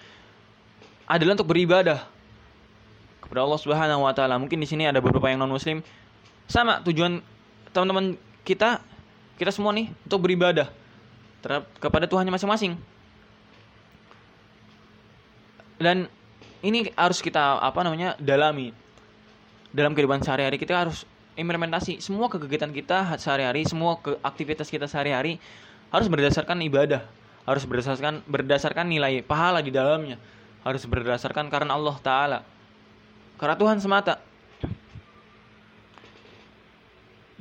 adalah 1.06 1.38
untuk 1.38 1.50
beribadah 1.50 2.02
kepada 3.22 3.42
Allah 3.42 3.60
Subhanahu 3.62 4.06
wa 4.06 4.14
taala. 4.14 4.38
Mungkin 4.38 4.58
di 4.62 4.66
sini 4.66 4.86
ada 4.86 5.02
beberapa 5.02 5.26
yang 5.26 5.42
non 5.42 5.50
muslim 5.50 5.82
sama 6.46 6.82
tujuan 6.86 7.22
teman-teman 7.74 8.14
kita 8.46 8.80
kita 9.36 9.52
semua 9.52 9.74
nih 9.74 9.92
untuk 10.06 10.24
beribadah 10.24 10.70
terhadap 11.44 11.68
kepada 11.78 12.06
Tuhannya 12.08 12.32
masing-masing. 12.32 12.74
Dan 15.76 16.08
ini 16.64 16.88
harus 16.96 17.20
kita 17.20 17.60
apa 17.60 17.84
namanya 17.84 18.16
dalami. 18.16 18.72
Dalam 19.76 19.92
kehidupan 19.92 20.24
sehari-hari 20.24 20.56
kita 20.56 20.72
harus 20.72 21.04
implementasi. 21.36 22.00
Semua 22.00 22.32
kegiatan 22.32 22.72
kita 22.72 23.12
sehari-hari 23.20 23.68
semua 23.68 24.00
ke 24.00 24.16
aktivitas 24.24 24.72
kita 24.72 24.88
sehari-hari 24.88 25.36
harus 25.92 26.08
berdasarkan 26.08 26.58
ibadah. 26.64 27.04
Harus 27.44 27.62
berdasarkan 27.68 28.24
berdasarkan 28.26 28.88
nilai 28.88 29.20
pahala 29.22 29.60
di 29.60 29.70
dalamnya. 29.70 30.16
Harus 30.64 30.82
berdasarkan 30.88 31.52
karena 31.52 31.76
Allah 31.76 31.96
Taala. 32.00 32.38
Karena 33.36 33.54
Tuhan 33.54 33.78
semata 33.78 34.18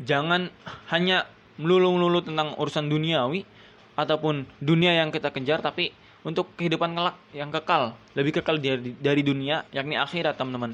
jangan 0.02 0.52
hanya 0.92 1.30
melulu-melulu 1.56 2.26
tentang 2.26 2.52
urusan 2.60 2.92
duniawi 2.92 3.48
ataupun 3.96 4.44
dunia 4.60 4.92
yang 4.92 5.14
kita 5.14 5.32
kejar 5.32 5.64
tapi 5.64 5.96
untuk 6.26 6.52
kehidupan 6.58 6.98
kelak 6.98 7.16
yang 7.32 7.54
kekal, 7.54 7.94
lebih 8.18 8.42
kekal 8.42 8.58
dari, 8.58 8.98
dari 8.98 9.22
dunia, 9.22 9.62
yakni 9.70 9.94
akhirat, 9.94 10.36
teman-teman. 10.36 10.74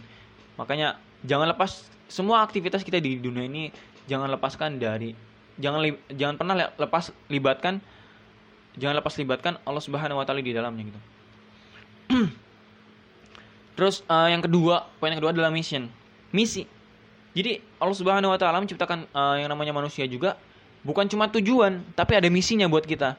Makanya 0.55 0.95
jangan 1.27 1.51
lepas 1.51 1.91
semua 2.07 2.41
aktivitas 2.41 2.81
kita 2.81 2.97
di 2.97 3.19
dunia 3.19 3.45
ini 3.45 3.69
jangan 4.09 4.31
lepaskan 4.31 4.81
dari 4.81 5.13
jangan 5.61 5.79
li, 5.79 5.93
jangan 6.11 6.35
pernah 6.35 6.55
lepas 6.75 7.13
libatkan 7.29 7.79
jangan 8.75 8.99
lepas 8.99 9.13
libatkan 9.19 9.59
Allah 9.67 9.83
Subhanahu 9.83 10.19
wa 10.19 10.25
taala 10.25 10.41
di 10.41 10.55
dalamnya 10.55 10.83
gitu. 10.89 10.99
Terus 13.79 14.03
uh, 14.07 14.27
yang 14.27 14.43
kedua, 14.43 14.87
poin 14.99 15.11
yang 15.11 15.19
kedua 15.19 15.31
adalah 15.31 15.51
mission. 15.51 15.87
Misi. 16.35 16.67
Jadi 17.31 17.63
Allah 17.79 17.95
Subhanahu 17.95 18.31
wa 18.31 18.39
taala 18.39 18.59
menciptakan 18.59 19.07
uh, 19.15 19.39
yang 19.39 19.47
namanya 19.47 19.71
manusia 19.71 20.03
juga 20.03 20.35
bukan 20.83 21.07
cuma 21.07 21.29
tujuan, 21.31 21.79
tapi 21.95 22.17
ada 22.17 22.27
misinya 22.27 22.67
buat 22.67 22.83
kita. 22.83 23.15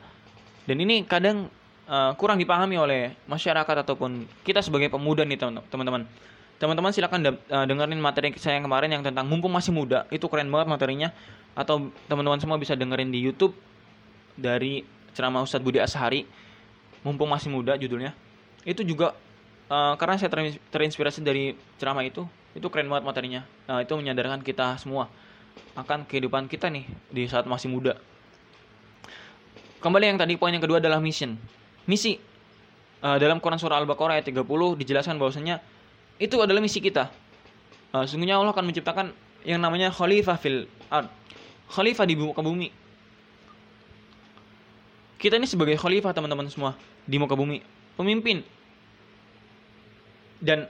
Dan 0.68 0.76
ini 0.78 1.02
kadang 1.08 1.48
uh, 1.88 2.12
kurang 2.18 2.38
dipahami 2.38 2.76
oleh 2.78 3.16
masyarakat 3.26 3.86
ataupun 3.86 4.28
kita 4.46 4.60
sebagai 4.60 4.92
pemuda 4.92 5.24
nih 5.24 5.40
teman-teman. 5.70 6.06
Teman-teman 6.60 6.94
silakan 6.94 7.20
uh, 7.26 7.66
dengerin 7.66 7.98
materi 7.98 8.30
saya 8.38 8.60
yang 8.60 8.70
kemarin 8.70 8.90
yang 8.94 9.02
tentang 9.02 9.26
mumpung 9.26 9.50
masih 9.50 9.74
muda. 9.74 10.06
Itu 10.14 10.30
keren 10.30 10.46
banget 10.52 10.70
materinya. 10.70 11.08
Atau 11.58 11.90
teman-teman 12.06 12.38
semua 12.38 12.56
bisa 12.56 12.78
dengerin 12.78 13.10
di 13.10 13.18
YouTube 13.18 13.52
dari 14.38 14.86
ceramah 15.12 15.42
Ustadz 15.42 15.64
Budi 15.64 15.82
Ashari. 15.82 16.22
Mumpung 17.02 17.26
masih 17.26 17.50
muda 17.50 17.74
judulnya. 17.74 18.14
Itu 18.62 18.86
juga 18.86 19.18
uh, 19.72 19.94
karena 19.96 20.20
saya 20.20 20.28
terinspirasi 20.68 21.24
dari 21.24 21.56
ceramah 21.80 22.04
itu 22.04 22.28
itu 22.52 22.68
keren 22.68 22.92
banget 22.92 23.04
materinya. 23.08 23.40
Uh, 23.64 23.80
itu 23.80 23.96
menyadarkan 23.96 24.44
kita 24.44 24.76
semua 24.76 25.08
akan 25.72 26.04
kehidupan 26.04 26.44
kita 26.52 26.68
nih 26.68 26.84
di 27.08 27.24
saat 27.24 27.48
masih 27.48 27.72
muda. 27.72 27.96
Kembali 29.80 30.12
yang 30.12 30.18
tadi 30.20 30.36
poin 30.36 30.52
yang 30.52 30.60
kedua 30.60 30.78
adalah 30.78 31.00
mission. 31.00 31.40
Misi 31.88 32.20
uh, 33.00 33.16
dalam 33.16 33.40
Quran 33.40 33.56
surah 33.56 33.80
Al-Baqarah 33.80 34.20
ayat 34.20 34.28
30 34.28 34.44
dijelaskan 34.78 35.16
bahwasanya 35.16 35.64
itu 36.20 36.36
adalah 36.38 36.60
misi 36.60 36.78
kita. 36.78 37.08
Uh, 37.90 38.04
sungguhnya 38.04 38.36
Allah 38.36 38.52
akan 38.52 38.68
menciptakan 38.68 39.16
yang 39.42 39.58
namanya 39.58 39.90
khalifah 39.90 40.38
fil 40.38 40.70
ard 40.92 41.08
khalifah 41.72 42.04
di 42.04 42.14
muka 42.14 42.44
bumi. 42.44 42.68
Kita 45.16 45.40
ini 45.40 45.48
sebagai 45.48 45.74
khalifah 45.80 46.12
teman-teman 46.12 46.46
semua 46.52 46.76
di 47.08 47.16
muka 47.16 47.32
bumi. 47.32 47.64
Pemimpin 47.96 48.44
dan 50.42 50.66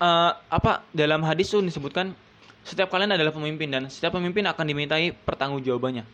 uh, 0.00 0.32
apa 0.48 0.82
dalam 0.96 1.20
hadis 1.22 1.52
itu 1.52 1.60
disebutkan 1.60 2.16
setiap 2.64 2.88
kalian 2.88 3.12
adalah 3.12 3.30
pemimpin 3.36 3.68
dan 3.68 3.86
setiap 3.92 4.16
pemimpin 4.16 4.48
akan 4.48 4.64
dimintai 4.64 5.12
pertanggungjawabannya. 5.12 6.08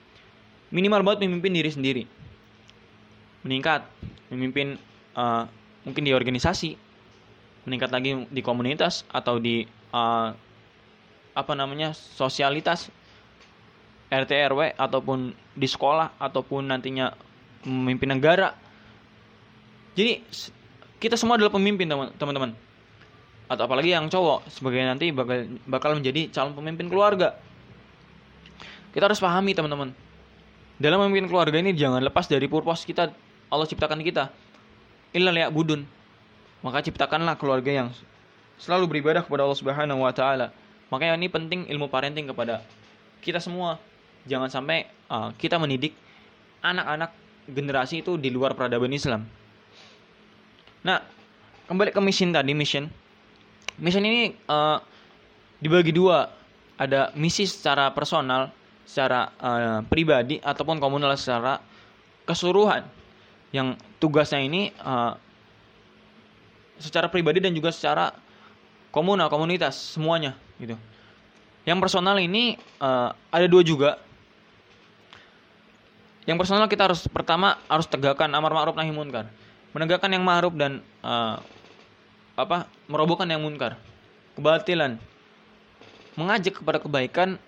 Minimal 0.75 1.07
buat 1.07 1.19
memimpin 1.23 1.55
diri 1.55 1.71
sendiri. 1.71 2.03
Meningkat, 3.47 3.87
memimpin 4.35 4.75
uh, 5.15 5.47
mungkin 5.87 6.03
di 6.03 6.11
organisasi, 6.11 6.75
meningkat 7.67 7.95
lagi 7.95 8.27
di 8.27 8.43
komunitas 8.43 9.07
atau 9.15 9.39
di 9.39 9.63
uh, 9.95 10.35
apa 11.37 11.53
namanya 11.55 11.95
sosialitas 11.95 12.91
RT 14.11 14.33
RW 14.51 14.75
ataupun 14.75 15.35
di 15.55 15.69
sekolah 15.71 16.19
ataupun 16.19 16.67
nantinya 16.67 17.15
memimpin 17.63 18.19
negara. 18.19 18.55
Jadi 19.95 20.23
kita 20.99 21.15
semua 21.15 21.39
adalah 21.39 21.55
pemimpin 21.55 21.87
teman-teman 22.19 22.66
atau 23.47 23.63
apalagi 23.67 23.95
yang 23.95 24.11
cowok 24.11 24.51
sebagai 24.51 24.83
nanti 24.83 25.15
bakal 25.15 25.47
bakal 25.71 25.91
menjadi 25.95 26.31
calon 26.35 26.55
pemimpin 26.59 26.91
keluarga. 26.91 27.39
Kita 28.91 29.07
harus 29.07 29.23
pahami 29.23 29.55
teman-teman. 29.55 29.95
Dalam 30.77 31.01
memimpin 31.07 31.31
keluarga 31.31 31.57
ini 31.57 31.73
jangan 31.73 32.03
lepas 32.03 32.27
dari 32.27 32.51
purpose 32.51 32.83
kita 32.83 33.15
Allah 33.49 33.67
ciptakan 33.69 34.03
kita. 34.03 34.35
Illa 35.15 35.31
liya 35.31 35.49
budun. 35.49 35.87
Maka 36.65 36.83
ciptakanlah 36.83 37.39
keluarga 37.39 37.71
yang 37.71 37.89
selalu 38.59 38.99
beribadah 38.99 39.23
kepada 39.23 39.47
Allah 39.47 39.59
Subhanahu 39.59 40.03
wa 40.03 40.11
taala. 40.11 40.51
Makanya 40.91 41.15
ini 41.15 41.31
penting 41.31 41.71
ilmu 41.71 41.87
parenting 41.87 42.27
kepada 42.27 42.67
kita 43.23 43.39
semua. 43.39 43.79
Jangan 44.27 44.51
sampai 44.51 44.91
uh, 45.07 45.31
kita 45.39 45.55
mendidik 45.55 45.95
anak-anak 46.67 47.15
generasi 47.47 48.03
itu 48.03 48.19
di 48.19 48.35
luar 48.35 48.59
peradaban 48.59 48.91
Islam. 48.91 49.23
Nah, 50.83 50.99
kembali 51.71 51.95
ke 51.95 52.01
mission 52.03 52.35
tadi, 52.35 52.51
mission 52.51 52.91
mission 53.81 54.05
ini 54.05 54.37
uh, 54.49 54.81
dibagi 55.61 55.93
dua. 55.93 56.33
Ada 56.77 57.17
misi 57.17 57.49
secara 57.49 57.89
personal 57.97 58.53
secara 58.85 59.33
uh, 59.41 59.81
pribadi 59.89 60.37
ataupun 60.45 60.77
komunal 60.77 61.17
secara 61.17 61.59
keseluruhan. 62.29 62.85
Yang 63.51 63.81
tugasnya 63.97 64.45
ini 64.45 64.71
uh, 64.85 65.17
secara 66.77 67.09
pribadi 67.09 67.41
dan 67.41 67.57
juga 67.57 67.73
secara 67.73 68.13
komunal 68.93 69.33
komunitas 69.33 69.97
semuanya 69.97 70.37
gitu. 70.61 70.77
Yang 71.65 71.79
personal 71.83 72.21
ini 72.21 72.61
uh, 72.79 73.17
ada 73.33 73.47
dua 73.49 73.65
juga. 73.65 73.91
Yang 76.29 76.45
personal 76.45 76.67
kita 76.69 76.91
harus 76.91 77.07
pertama 77.09 77.57
harus 77.71 77.87
tegakkan 77.89 78.29
amar 78.35 78.53
ma'ruf 78.53 78.77
nahi 78.77 78.93
munkar. 78.93 79.31
Menegakkan 79.73 80.11
yang 80.13 80.23
ma'ruf 80.27 80.53
dan 80.59 80.83
apa 82.37 82.69
merobohkan 82.87 83.27
yang 83.27 83.41
munkar. 83.41 83.81
Kebatilan. 84.37 85.01
Mengajak 86.15 86.61
kepada 86.61 86.79
kebaikan 86.79 87.41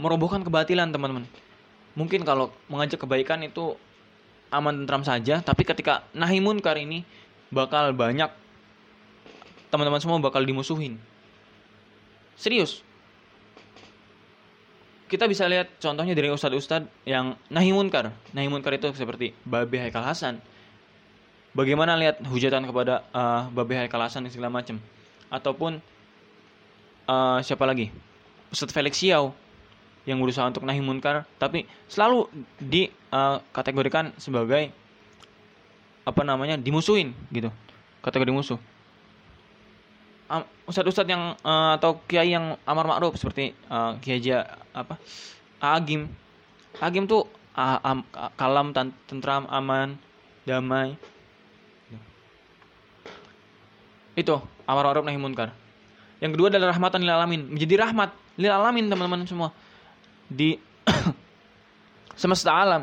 merobohkan 0.00 0.40
kebatilan 0.40 0.90
teman-teman. 0.90 1.28
Mungkin 1.94 2.26
kalau 2.26 2.50
mengajak 2.66 2.98
kebaikan 2.98 3.44
itu 3.44 3.76
aman 4.50 4.82
tentram 4.82 5.04
saja 5.06 5.44
tapi 5.44 5.62
ketika 5.62 6.02
nahi 6.16 6.42
munkar 6.42 6.74
ini 6.80 7.06
bakal 7.52 7.92
banyak 7.94 8.32
teman-teman 9.68 10.00
semua 10.00 10.18
bakal 10.18 10.42
dimusuhin. 10.42 10.98
Serius. 12.34 12.82
Kita 15.04 15.28
bisa 15.30 15.46
lihat 15.46 15.70
contohnya 15.78 16.16
dari 16.16 16.32
ustadz-ustadz 16.32 17.06
yang 17.06 17.36
nahi 17.52 17.70
munkar. 17.70 18.10
Nahi 18.32 18.48
munkar 18.48 18.74
itu 18.74 18.90
seperti 18.96 19.36
Babe 19.44 19.78
Haikal 19.78 20.02
Hasan 20.02 20.40
bagaimana 21.54 21.96
lihat 21.96 22.20
hujatan 22.26 22.66
kepada 22.66 23.06
uh, 23.14 23.48
Babe 23.54 23.78
Haikal 23.78 24.02
Hasan 24.02 24.26
dan 24.26 24.30
segala 24.34 24.50
macam? 24.50 24.82
Ataupun 25.30 25.78
uh, 27.08 27.38
siapa 27.40 27.64
lagi? 27.64 27.94
Ustadz 28.50 28.74
Felix 28.74 28.98
Xiao 28.98 29.32
yang 30.04 30.20
berusaha 30.20 30.44
untuk 30.44 30.68
nahi 30.68 30.84
munkar 30.84 31.24
tapi 31.40 31.64
selalu 31.88 32.28
dikategorikan 32.60 34.12
uh, 34.12 34.18
sebagai 34.20 34.68
apa 36.04 36.20
namanya 36.20 36.60
dimusuhin 36.60 37.16
gitu. 37.32 37.48
Kategori 38.04 38.28
musuh. 38.28 38.60
Ustadz-ustadz 40.68 41.08
yang 41.08 41.36
uh, 41.40 41.76
atau 41.76 42.00
kiai 42.04 42.32
yang 42.32 42.56
amar 42.68 42.84
ma'ruf 42.84 43.16
seperti 43.16 43.56
uh, 43.72 43.96
kiai 44.00 44.20
apa 44.76 45.00
agim. 45.60 46.08
Agim 46.80 47.08
tuh 47.08 47.24
uh, 47.56 47.78
um, 47.80 48.00
kalam 48.36 48.76
tentram 49.08 49.48
aman 49.48 49.96
damai 50.44 50.96
itu 54.14 54.38
amar 54.66 54.84
ma'ruf 54.86 55.04
nahi 55.04 55.18
munkar. 55.18 55.50
Yang 56.22 56.38
kedua 56.38 56.48
adalah 56.48 56.72
rahmatan 56.72 57.02
lil 57.02 57.12
alamin, 57.12 57.42
menjadi 57.50 57.74
rahmat 57.84 58.10
lil 58.38 58.50
alamin 58.50 58.86
teman-teman 58.86 59.26
semua. 59.26 59.50
Di 60.30 60.56
semesta 62.20 62.54
alam 62.54 62.82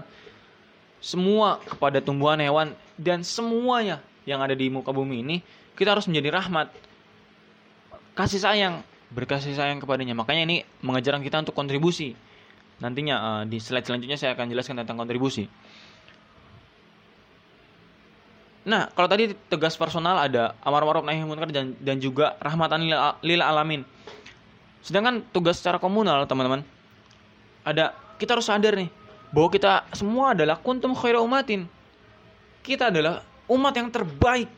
semua 1.01 1.57
kepada 1.65 1.97
tumbuhan 1.97 2.37
hewan 2.37 2.77
dan 2.93 3.25
semuanya 3.25 3.97
yang 4.29 4.37
ada 4.45 4.53
di 4.53 4.69
muka 4.69 4.93
bumi 4.93 5.25
ini 5.25 5.41
kita 5.73 5.97
harus 5.97 6.05
menjadi 6.05 6.37
rahmat 6.37 6.69
kasih 8.13 8.37
sayang 8.37 8.85
berkasih 9.09 9.57
sayang 9.57 9.81
kepadanya 9.81 10.13
makanya 10.13 10.45
ini 10.45 10.57
mengajarkan 10.85 11.25
kita 11.25 11.41
untuk 11.41 11.57
kontribusi 11.57 12.13
nantinya 12.77 13.15
uh, 13.17 13.43
di 13.49 13.57
slide 13.57 13.85
selanjutnya 13.85 14.17
saya 14.17 14.37
akan 14.37 14.53
jelaskan 14.53 14.77
tentang 14.85 15.01
kontribusi 15.01 15.49
Nah, 18.61 18.93
kalau 18.93 19.09
tadi 19.09 19.33
tegas 19.49 19.73
personal 19.73 20.21
ada 20.21 20.53
amar 20.61 20.85
ma'ruf 20.85 21.01
nahi 21.01 21.25
munkar 21.25 21.49
dan 21.49 21.73
dan 21.81 21.97
juga 21.97 22.37
rahmatan 22.37 22.85
lil, 23.25 23.41
alamin. 23.41 23.81
Sedangkan 24.85 25.25
tugas 25.33 25.57
secara 25.57 25.81
komunal, 25.81 26.29
teman-teman, 26.29 26.61
ada 27.65 27.97
kita 28.21 28.37
harus 28.37 28.45
sadar 28.45 28.77
nih 28.77 28.89
bahwa 29.33 29.49
kita 29.49 29.85
semua 29.97 30.37
adalah 30.37 30.61
kuntum 30.61 30.93
khairu 30.93 31.25
umatin. 31.25 31.65
Kita 32.61 32.93
adalah 32.93 33.25
umat 33.49 33.73
yang 33.73 33.89
terbaik 33.89 34.49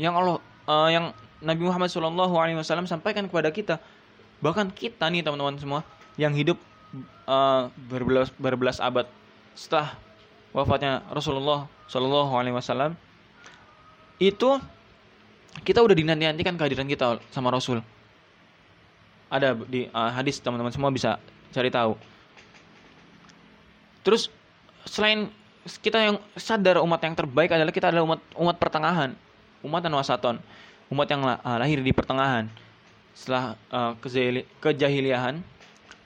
yang 0.00 0.16
Allah 0.16 0.40
uh, 0.64 0.88
yang 0.88 1.12
Nabi 1.44 1.68
Muhammad 1.68 1.92
SAW 1.92 2.88
sampaikan 2.88 3.28
kepada 3.28 3.52
kita. 3.52 3.76
Bahkan 4.40 4.72
kita 4.72 5.12
nih 5.12 5.20
teman-teman 5.20 5.60
semua 5.60 5.80
yang 6.16 6.32
hidup 6.32 6.56
uh, 7.28 7.68
berbelas 7.76 8.32
berbelas 8.40 8.80
abad 8.80 9.04
setelah 9.52 9.92
wafatnya 10.56 11.04
Rasulullah 11.12 11.68
Wasallam 11.92 12.96
itu 14.16 14.60
kita 15.64 15.80
udah 15.80 15.96
dinanti-nantikan 15.96 16.56
kehadiran 16.56 16.88
kita 16.88 17.20
sama 17.32 17.52
Rasul. 17.52 17.80
Ada 19.32 19.56
di 19.66 19.88
uh, 19.90 20.10
hadis 20.12 20.38
teman-teman 20.40 20.72
semua 20.72 20.92
bisa 20.92 21.18
cari 21.52 21.72
tahu. 21.72 21.96
Terus 24.06 24.30
selain 24.86 25.28
kita 25.82 25.98
yang 25.98 26.16
sadar 26.38 26.78
umat 26.78 27.00
yang 27.02 27.16
terbaik 27.18 27.50
adalah 27.50 27.72
kita 27.74 27.90
adalah 27.90 28.06
umat 28.06 28.20
umat 28.38 28.56
pertengahan, 28.60 29.10
umat 29.66 29.80
dan 29.82 29.92
wasaton, 29.98 30.36
umat 30.92 31.06
yang 31.10 31.22
uh, 31.26 31.58
lahir 31.58 31.82
di 31.82 31.90
pertengahan. 31.90 32.46
Setelah 33.16 33.56
uh, 33.72 33.96
kejahiliahan, 34.60 35.40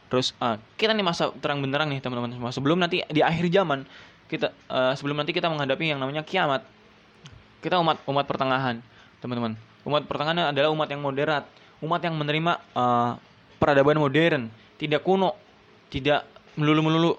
terus 0.09 0.33
uh, 0.40 0.57
kita 0.79 0.94
nih 0.94 1.05
masa 1.05 1.35
terang 1.42 1.61
benderang 1.61 1.90
nih 1.92 2.01
teman-teman 2.01 2.33
semua. 2.33 2.51
Sebelum 2.55 2.79
nanti 2.81 3.05
di 3.11 3.20
akhir 3.20 3.51
zaman 3.53 3.85
kita 4.31 4.55
uh, 4.70 4.94
sebelum 4.94 5.18
nanti 5.18 5.35
kita 5.35 5.51
menghadapi 5.51 5.90
yang 5.90 6.01
namanya 6.01 6.23
kiamat 6.25 6.64
kita 7.61 7.77
umat 7.81 8.01
umat 8.09 8.25
pertengahan 8.25 8.81
teman-teman. 9.20 9.57
Umat 9.85 10.05
pertengahan 10.05 10.53
adalah 10.53 10.73
umat 10.73 10.88
yang 10.88 11.01
moderat. 11.01 11.44
Umat 11.81 12.01
yang 12.05 12.16
menerima 12.16 12.61
uh, 12.77 13.16
peradaban 13.57 13.96
modern. 14.01 14.53
Tidak 14.77 15.01
kuno 15.05 15.37
tidak 15.92 16.25
melulu-melulu 16.57 17.16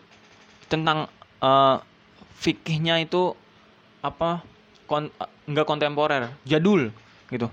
tentang 0.66 1.06
uh, 1.42 1.78
fikihnya 2.42 3.02
itu 3.04 3.38
apa 4.02 4.42
kon, 4.90 5.14
enggak 5.46 5.66
kontemporer 5.70 6.34
jadul 6.46 6.90
gitu. 7.30 7.48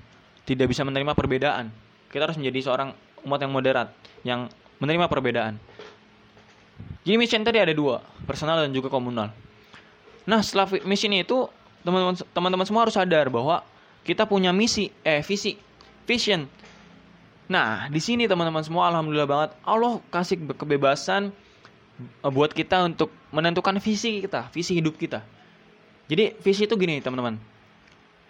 Tidak 0.49 0.65
bisa 0.65 0.81
menerima 0.85 1.13
perbedaan. 1.13 1.69
Kita 2.09 2.25
harus 2.25 2.41
menjadi 2.41 2.73
seorang 2.73 2.97
umat 3.29 3.41
yang 3.45 3.53
moderat 3.53 3.89
yang 4.25 4.49
menerima 4.81 5.11
perbedaan. 5.13 5.61
Jadi 7.05 7.17
mission 7.21 7.45
tadi 7.45 7.61
ada 7.61 7.73
dua 7.73 8.01
personal 8.25 8.65
dan 8.65 8.73
juga 8.73 8.89
komunal. 8.89 9.33
Nah 10.29 10.41
setelah 10.45 10.69
mission 10.85 11.13
itu 11.13 11.49
teman-teman 11.83 12.15
teman-teman 12.35 12.67
semua 12.67 12.83
harus 12.87 12.97
sadar 12.97 13.27
bahwa 13.31 13.63
kita 14.03 14.25
punya 14.25 14.51
misi 14.55 14.91
eh 15.05 15.21
visi 15.23 15.59
vision. 16.09 16.49
Nah 17.49 17.89
di 17.89 18.01
sini 18.01 18.25
teman-teman 18.29 18.65
semua 18.65 18.89
alhamdulillah 18.89 19.29
banget 19.29 19.51
Allah 19.65 20.01
kasih 20.09 20.41
kebebasan 20.57 21.31
eh, 22.01 22.31
buat 22.33 22.53
kita 22.53 22.85
untuk 22.87 23.13
menentukan 23.31 23.77
visi 23.83 24.25
kita 24.25 24.49
visi 24.51 24.79
hidup 24.79 24.97
kita. 24.97 25.23
Jadi 26.09 26.41
visi 26.41 26.65
itu 26.65 26.75
gini 26.75 27.05
teman-teman. 27.05 27.37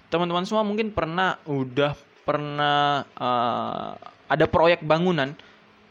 Teman-teman 0.08 0.44
semua 0.48 0.64
mungkin 0.64 0.90
pernah 0.90 1.38
udah 1.46 1.92
pernah 2.28 3.08
uh, 3.16 3.96
ada 4.28 4.44
proyek 4.44 4.84
bangunan 4.84 5.32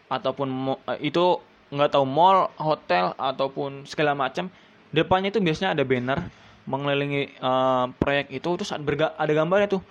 ataupun 0.08 0.78
eh, 0.93 1.10
itu 1.10 1.41
nggak 1.74 1.91
tahu 1.98 2.06
mall, 2.08 2.48
hotel 2.56 3.12
ataupun 3.20 3.84
segala 3.84 4.15
macam, 4.15 4.48
depannya 4.93 5.34
itu 5.34 5.43
biasanya 5.43 5.76
ada 5.76 5.84
banner 5.84 6.20
mengelilingi 6.68 7.40
uh, 7.40 7.90
proyek 7.96 8.28
itu 8.30 8.50
terus 8.60 8.70
berga, 8.84 9.16
ada 9.16 9.32
gambarnya 9.32 9.80
tuh. 9.80 9.82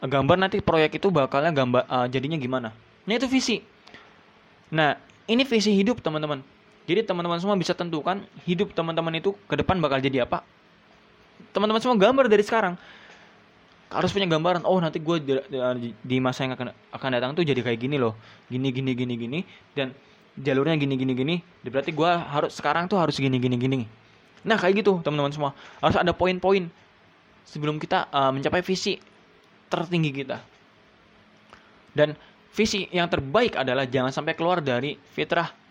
Gambar 0.00 0.36
nanti 0.40 0.60
proyek 0.60 0.96
itu 0.96 1.08
bakalnya 1.12 1.52
gambar 1.52 1.84
uh, 1.88 2.06
jadinya 2.08 2.40
gimana. 2.40 2.72
Nah 3.04 3.12
itu 3.16 3.28
visi. 3.28 3.60
Nah 4.72 4.96
ini 5.28 5.44
visi 5.44 5.72
hidup 5.76 6.00
teman-teman. 6.00 6.40
Jadi 6.88 7.04
teman-teman 7.04 7.36
semua 7.40 7.56
bisa 7.60 7.76
tentukan 7.76 8.24
hidup 8.48 8.72
teman-teman 8.72 9.20
itu 9.20 9.36
ke 9.48 9.54
depan 9.56 9.76
bakal 9.80 10.00
jadi 10.00 10.24
apa. 10.24 10.40
Teman-teman 11.52 11.80
semua 11.84 11.96
gambar 12.00 12.28
dari 12.28 12.44
sekarang. 12.44 12.74
Harus 13.86 14.10
punya 14.10 14.26
gambaran 14.26 14.66
oh 14.66 14.82
nanti 14.82 14.98
gue 14.98 15.16
di, 15.22 15.32
di, 15.78 15.88
di 15.94 16.16
masa 16.18 16.42
yang 16.42 16.58
akan 16.58 16.74
akan 16.90 17.08
datang 17.12 17.30
tuh 17.36 17.44
jadi 17.46 17.60
kayak 17.60 17.78
gini 17.80 17.96
loh. 18.00 18.16
Gini 18.48 18.68
gini 18.72 18.92
gini 18.92 19.14
gini. 19.16 19.38
Dan 19.72 19.96
jalurnya 20.36 20.76
gini 20.76 20.94
gini 20.96 21.12
gini. 21.16 21.34
Berarti 21.64 21.90
gue 21.90 22.10
harus 22.10 22.52
sekarang 22.52 22.86
tuh 22.86 23.00
harus 23.00 23.16
gini 23.16 23.36
gini 23.40 23.56
gini 23.56 24.05
nah 24.46 24.54
kayak 24.54 24.86
gitu 24.86 25.02
teman-teman 25.02 25.34
semua. 25.34 25.50
Harus 25.82 25.98
ada 25.98 26.14
poin-poin 26.14 26.70
sebelum 27.42 27.82
kita 27.82 28.06
uh, 28.14 28.30
mencapai 28.30 28.62
visi 28.62 28.96
tertinggi 29.66 30.10
kita. 30.14 30.38
Dan 31.90 32.14
visi 32.54 32.86
yang 32.94 33.10
terbaik 33.10 33.58
adalah 33.58 33.84
jangan 33.84 34.14
sampai 34.14 34.38
keluar 34.38 34.62
dari 34.62 34.94
fitrah 34.94 35.66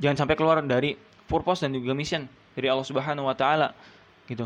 jangan 0.00 0.24
sampai 0.24 0.36
keluar 0.36 0.60
dari 0.60 0.96
purpose 1.26 1.64
dan 1.64 1.72
juga 1.72 1.96
mission 1.96 2.28
dari 2.52 2.68
Allah 2.68 2.86
Subhanahu 2.86 3.26
wa 3.26 3.36
taala 3.36 3.72
gitu. 4.28 4.44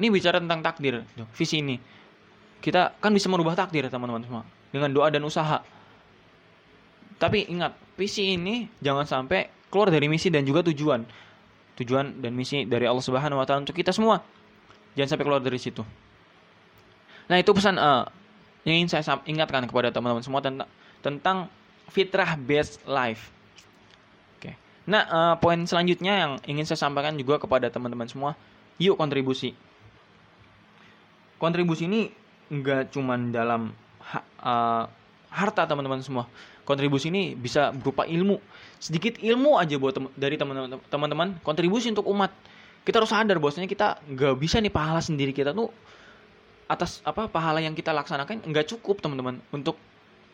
Ini 0.00 0.08
bicara 0.08 0.40
tentang 0.40 0.64
takdir 0.64 1.04
visi 1.36 1.60
ini. 1.60 1.76
Kita 2.62 2.96
kan 2.98 3.12
bisa 3.12 3.28
merubah 3.28 3.58
takdir 3.58 3.86
teman-teman 3.90 4.24
semua 4.24 4.42
dengan 4.72 4.88
doa 4.88 5.12
dan 5.12 5.22
usaha. 5.26 5.60
Tapi 7.20 7.46
ingat, 7.52 7.76
visi 7.94 8.34
ini 8.34 8.66
jangan 8.82 9.06
sampai 9.06 9.46
keluar 9.70 9.92
dari 9.92 10.10
misi 10.10 10.26
dan 10.32 10.42
juga 10.42 10.66
tujuan. 10.66 11.06
Tujuan 11.80 12.20
dan 12.20 12.36
misi 12.36 12.68
dari 12.68 12.84
Allah 12.84 13.00
Subhanahu 13.00 13.40
wa 13.40 13.46
taala 13.48 13.64
untuk 13.64 13.76
kita 13.76 13.94
semua. 13.94 14.20
Jangan 14.92 15.16
sampai 15.16 15.24
keluar 15.24 15.40
dari 15.40 15.56
situ. 15.56 15.80
Nah, 17.32 17.36
itu 17.40 17.50
pesan 17.56 17.80
uh, 17.80 18.04
yang 18.68 18.84
ingin 18.84 18.90
saya 18.92 19.18
ingatkan 19.24 19.64
kepada 19.64 19.88
teman-teman 19.88 20.20
semua 20.20 20.44
tentang 20.44 20.68
tentang 21.00 21.36
fitrah 21.88 22.36
based 22.36 22.84
life. 22.84 23.32
Oke. 24.36 24.52
Nah, 24.84 25.02
uh, 25.08 25.34
poin 25.40 25.58
selanjutnya 25.64 26.12
yang 26.12 26.32
ingin 26.44 26.68
saya 26.68 26.78
sampaikan 26.78 27.16
juga 27.16 27.40
kepada 27.40 27.72
teman-teman 27.72 28.06
semua, 28.06 28.36
yuk 28.76 29.00
kontribusi. 29.00 29.56
Kontribusi 31.40 31.88
ini 31.88 32.12
enggak 32.52 32.92
cuman 32.92 33.32
dalam 33.32 33.72
uh, 34.44 34.84
harta 35.32 35.64
teman-teman 35.64 36.04
semua 36.04 36.28
kontribusi 36.62 37.10
ini 37.10 37.34
bisa 37.34 37.74
berupa 37.74 38.06
ilmu. 38.06 38.38
Sedikit 38.78 39.18
ilmu 39.18 39.58
aja 39.58 39.78
buat 39.78 39.94
tem 39.94 40.06
dari 40.18 40.38
teman-teman 40.90 41.38
kontribusi 41.42 41.90
untuk 41.90 42.06
umat. 42.10 42.30
Kita 42.82 42.98
harus 42.98 43.14
sadar 43.14 43.38
bahwasanya 43.38 43.70
kita 43.70 44.02
nggak 44.02 44.34
bisa 44.42 44.58
nih 44.58 44.72
pahala 44.74 44.98
sendiri 44.98 45.30
kita 45.30 45.54
tuh 45.54 45.70
atas 46.66 46.98
apa 47.06 47.30
pahala 47.30 47.62
yang 47.62 47.76
kita 47.78 47.94
laksanakan 47.94 48.42
nggak 48.42 48.66
cukup 48.74 48.98
teman-teman. 49.02 49.38
Untuk 49.54 49.78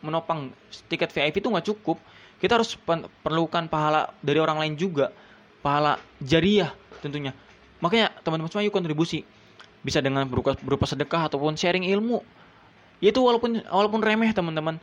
menopang 0.01 0.55
tiket 0.89 1.13
VIP 1.13 1.45
itu 1.45 1.49
nggak 1.49 1.67
cukup. 1.69 2.01
Kita 2.39 2.55
harus 2.55 2.79
perlukan 3.25 3.67
pahala 3.67 4.15
dari 4.23 4.39
orang 4.39 4.63
lain 4.63 4.75
juga. 4.79 5.11
Pahala 5.61 5.99
jariah 6.23 6.71
tentunya. 7.03 7.35
Makanya 7.83 8.15
teman-teman 8.23 8.49
semua 8.49 8.65
yuk 8.65 8.73
kontribusi. 8.73 9.27
Bisa 9.83 10.03
dengan 10.03 10.27
berupa, 10.27 10.55
berupa 10.59 10.87
sedekah 10.87 11.31
ataupun 11.31 11.59
sharing 11.59 11.87
ilmu. 11.87 12.23
Itu 12.99 13.23
walaupun 13.23 13.63
walaupun 13.67 14.03
remeh 14.03 14.31
teman-teman 14.35 14.79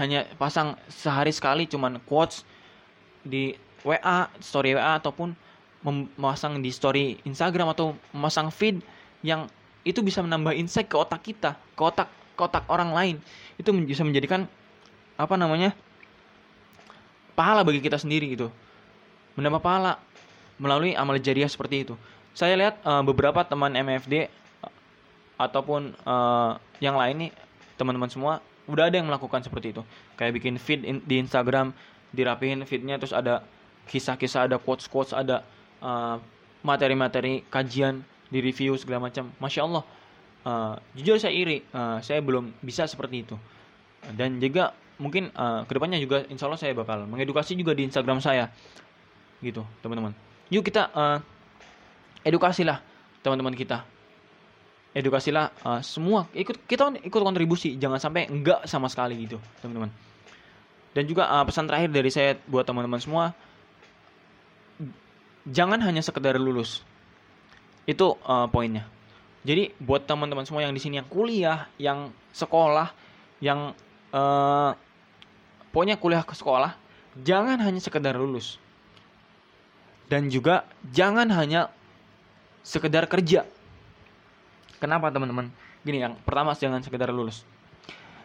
hanya 0.00 0.24
pasang 0.40 0.78
sehari 0.88 1.32
sekali 1.34 1.68
cuman 1.68 2.00
quotes 2.08 2.46
di 3.22 3.52
WA, 3.82 4.30
story 4.38 4.78
WA 4.78 4.96
ataupun 4.96 5.34
memasang 5.82 6.62
di 6.62 6.70
story 6.70 7.18
Instagram 7.26 7.74
atau 7.74 7.98
memasang 8.14 8.48
feed 8.54 8.78
yang 9.26 9.50
itu 9.82 9.98
bisa 9.98 10.22
menambah 10.22 10.54
insight 10.54 10.86
ke 10.86 10.94
otak 10.94 11.26
kita, 11.26 11.58
ke 11.74 11.82
otak 11.82 12.06
ke 12.38 12.40
otak 12.42 12.64
orang 12.70 12.94
lain. 12.94 13.16
Itu 13.58 13.74
bisa 13.74 14.06
menjadikan 14.06 14.46
apa 15.18 15.34
namanya? 15.34 15.74
pahala 17.32 17.64
bagi 17.64 17.80
kita 17.80 17.96
sendiri 17.96 18.36
gitu. 18.36 18.52
Menambah 19.40 19.64
pahala 19.64 19.96
melalui 20.60 20.92
amal 20.92 21.16
jariah 21.16 21.48
seperti 21.48 21.88
itu. 21.88 21.94
Saya 22.36 22.56
lihat 22.56 22.74
uh, 22.84 23.00
beberapa 23.00 23.40
teman 23.44 23.72
MFD 23.72 24.28
uh, 24.28 24.72
ataupun 25.40 25.96
uh, 26.04 26.60
yang 26.78 26.96
lain 26.96 27.28
nih 27.28 27.30
teman-teman 27.80 28.12
semua 28.12 28.44
udah 28.70 28.90
ada 28.90 28.96
yang 29.00 29.08
melakukan 29.10 29.42
seperti 29.42 29.74
itu. 29.74 29.82
Kayak 30.14 30.32
bikin 30.38 30.54
feed 30.58 30.82
in, 30.86 30.96
di 31.02 31.18
Instagram 31.18 31.74
dirapihin 32.12 32.62
feednya 32.68 33.00
terus 33.00 33.16
ada 33.16 33.42
kisah-kisah 33.88 34.46
ada 34.46 34.56
quotes-quotes 34.60 35.16
ada 35.16 35.42
uh, 35.82 36.20
materi-materi 36.62 37.42
kajian 37.50 38.06
di 38.30 38.38
review 38.38 38.78
segala 38.78 39.10
macam. 39.10 39.28
Masya 39.42 39.60
Allah. 39.66 39.84
Uh, 40.42 40.74
jujur 40.98 41.18
saya 41.18 41.34
iri. 41.34 41.62
Uh, 41.74 41.98
saya 42.02 42.22
belum 42.22 42.54
bisa 42.62 42.86
seperti 42.86 43.26
itu. 43.26 43.36
Dan 44.14 44.38
juga 44.38 44.74
mungkin 44.98 45.30
uh, 45.34 45.66
ke 45.66 45.72
depannya 45.74 45.98
juga 45.98 46.22
insya 46.30 46.46
Allah 46.46 46.60
saya 46.60 46.74
bakal 46.74 47.06
mengedukasi 47.10 47.58
juga 47.58 47.74
di 47.74 47.86
Instagram 47.86 48.22
saya. 48.22 48.50
Gitu 49.42 49.62
teman-teman. 49.82 50.14
Yuk 50.54 50.62
kita 50.62 50.90
uh, 50.94 51.18
edukasilah 52.22 52.78
teman-teman 53.22 53.54
kita 53.54 53.82
edukasilah 54.92 55.52
uh, 55.64 55.80
semua. 55.80 56.28
Ikut 56.36 56.68
kita 56.68 56.92
ikut 57.00 57.20
kontribusi 57.20 57.76
jangan 57.80 57.98
sampai 58.00 58.28
enggak 58.28 58.64
sama 58.68 58.88
sekali 58.92 59.24
gitu 59.24 59.40
teman-teman. 59.64 59.90
Dan 60.92 61.04
juga 61.08 61.28
uh, 61.32 61.44
pesan 61.48 61.64
terakhir 61.64 61.88
dari 61.88 62.12
saya 62.12 62.36
buat 62.48 62.68
teman-teman 62.68 63.00
semua 63.00 63.24
jangan 65.48 65.80
hanya 65.80 66.04
sekedar 66.04 66.36
lulus. 66.36 66.84
Itu 67.88 68.20
uh, 68.22 68.46
poinnya. 68.52 68.86
Jadi 69.42 69.74
buat 69.82 70.06
teman-teman 70.06 70.46
semua 70.46 70.62
yang 70.62 70.70
di 70.70 70.78
sini 70.78 71.02
yang 71.02 71.08
kuliah 71.08 71.66
yang 71.80 72.14
sekolah 72.30 72.94
yang 73.42 73.74
uh, 74.14 74.70
pokoknya 75.74 75.98
kuliah 75.98 76.22
ke 76.22 76.36
sekolah 76.36 76.78
jangan 77.24 77.58
hanya 77.58 77.80
sekedar 77.80 78.14
lulus. 78.14 78.60
Dan 80.06 80.28
juga 80.28 80.68
jangan 80.92 81.32
hanya 81.32 81.72
sekedar 82.60 83.08
kerja 83.08 83.48
Kenapa 84.82 85.14
teman-teman? 85.14 85.46
Gini 85.86 86.02
yang 86.02 86.18
pertama 86.26 86.58
jangan 86.58 86.82
sekedar 86.82 87.06
lulus. 87.14 87.46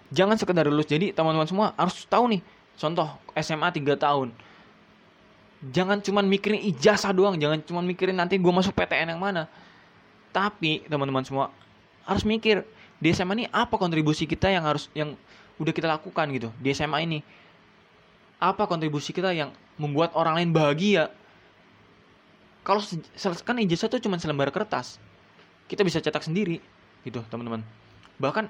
Jangan 0.10 0.42
sekedar 0.42 0.66
lulus. 0.66 0.90
Jadi 0.90 1.14
teman-teman 1.14 1.46
semua 1.46 1.78
harus 1.78 2.02
tahu 2.10 2.34
nih. 2.34 2.42
Contoh 2.74 3.06
SMA 3.38 3.70
3 3.70 3.94
tahun. 3.94 4.34
Jangan 5.70 6.02
cuma 6.02 6.26
mikirin 6.26 6.62
ijazah 6.66 7.14
doang, 7.14 7.38
jangan 7.38 7.62
cuma 7.62 7.82
mikirin 7.86 8.18
nanti 8.18 8.42
gue 8.42 8.50
masuk 8.50 8.74
PTN 8.74 9.14
yang 9.14 9.22
mana. 9.22 9.46
Tapi 10.34 10.86
teman-teman 10.90 11.22
semua 11.22 11.54
harus 12.10 12.26
mikir 12.26 12.66
di 12.98 13.14
SMA 13.14 13.34
ini 13.38 13.46
apa 13.54 13.78
kontribusi 13.78 14.26
kita 14.26 14.50
yang 14.50 14.66
harus 14.66 14.90
yang 14.98 15.14
udah 15.62 15.74
kita 15.74 15.86
lakukan 15.86 16.26
gitu 16.34 16.50
di 16.58 16.74
SMA 16.74 17.06
ini. 17.06 17.20
Apa 18.42 18.66
kontribusi 18.66 19.14
kita 19.14 19.30
yang 19.34 19.54
membuat 19.78 20.14
orang 20.18 20.42
lain 20.42 20.50
bahagia? 20.54 21.14
Kalau 22.66 22.82
kan 23.46 23.62
ijazah 23.62 23.90
itu 23.90 24.10
cuma 24.10 24.18
selembar 24.18 24.50
kertas 24.50 25.02
kita 25.68 25.84
bisa 25.84 26.00
cetak 26.00 26.24
sendiri 26.24 26.64
gitu 27.04 27.24
teman-teman. 27.28 27.62
Bahkan 28.18 28.48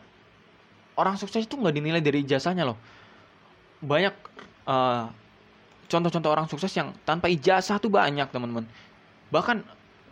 orang 0.97 1.15
sukses 1.19 1.45
itu 1.45 1.57
nggak 1.57 1.75
dinilai 1.75 2.01
dari 2.01 2.23
ijazahnya 2.23 2.65
loh. 2.65 2.77
Banyak 3.81 4.13
uh, 4.65 5.09
contoh-contoh 5.89 6.29
orang 6.29 6.47
sukses 6.49 6.71
yang 6.73 6.93
tanpa 7.03 7.29
ijazah 7.29 7.77
tuh 7.77 7.89
banyak 7.93 8.29
teman-teman. 8.29 8.65
Bahkan 9.29 9.57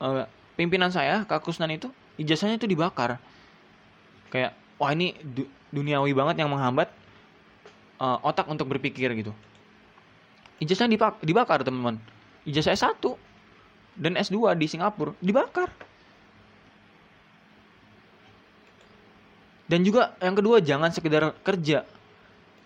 uh, 0.02 0.26
pimpinan 0.58 0.90
saya 0.94 1.24
Kak 1.26 1.46
Kusnan 1.46 1.74
itu 1.74 1.90
ijazahnya 2.22 2.58
itu 2.58 2.68
dibakar. 2.70 3.18
Kayak 4.30 4.58
wah 4.82 4.92
ini 4.92 5.16
du 5.22 5.48
duniawi 5.74 6.16
banget 6.16 6.40
yang 6.40 6.50
menghambat 6.52 6.88
uh, 8.02 8.18
otak 8.26 8.50
untuk 8.50 8.70
berpikir 8.70 9.12
gitu. 9.18 9.34
Ijazahnya 10.62 10.98
dibakar 11.22 11.62
teman-teman. 11.62 12.00
Ijazah 12.46 12.78
S1 12.78 13.02
dan 13.98 14.20
S2 14.20 14.54
di 14.60 14.68
Singapura 14.70 15.16
dibakar 15.24 15.72
dan 19.66 19.82
juga 19.82 20.14
yang 20.22 20.38
kedua 20.38 20.62
jangan 20.62 20.94
sekedar 20.94 21.34
kerja. 21.42 21.86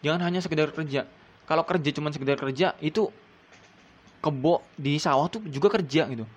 Jangan 0.04 0.22
hanya 0.24 0.40
sekedar 0.44 0.72
kerja. 0.72 1.08
Kalau 1.48 1.64
kerja 1.64 1.90
cuma 1.96 2.12
sekedar 2.12 2.36
kerja 2.36 2.76
itu 2.84 3.08
kebo 4.20 4.60
di 4.76 5.00
sawah 5.00 5.32
tuh 5.32 5.40
juga 5.48 5.72
kerja 5.80 6.12
gitu. 6.12 6.28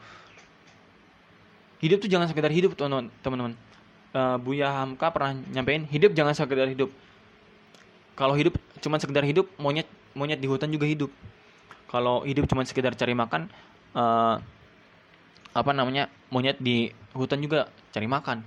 Hidup 1.83 1.99
tuh 1.99 2.11
jangan 2.11 2.31
sekedar 2.31 2.51
hidup 2.55 2.79
teman-teman. 2.79 3.59
Uh, 4.13 4.37
Buya 4.39 4.71
Hamka 4.71 5.11
pernah 5.11 5.35
nyampein 5.51 5.83
hidup 5.91 6.15
jangan 6.15 6.31
sekedar 6.31 6.71
hidup. 6.71 6.95
Kalau 8.15 8.39
hidup 8.39 8.55
cuma 8.79 9.03
sekedar 9.03 9.27
hidup 9.27 9.51
monyet 9.59 9.89
monyet 10.15 10.39
di 10.39 10.47
hutan 10.47 10.71
juga 10.71 10.87
hidup. 10.87 11.11
Kalau 11.91 12.23
hidup 12.23 12.47
cuma 12.47 12.63
sekedar 12.63 12.95
cari 12.95 13.19
makan 13.19 13.51
uh, 13.99 14.39
apa 15.53 15.71
namanya 15.75 16.07
monyet 16.31 16.57
di 16.63 16.95
hutan 17.19 17.43
juga 17.43 17.67
cari 17.91 18.07
makan. 18.07 18.47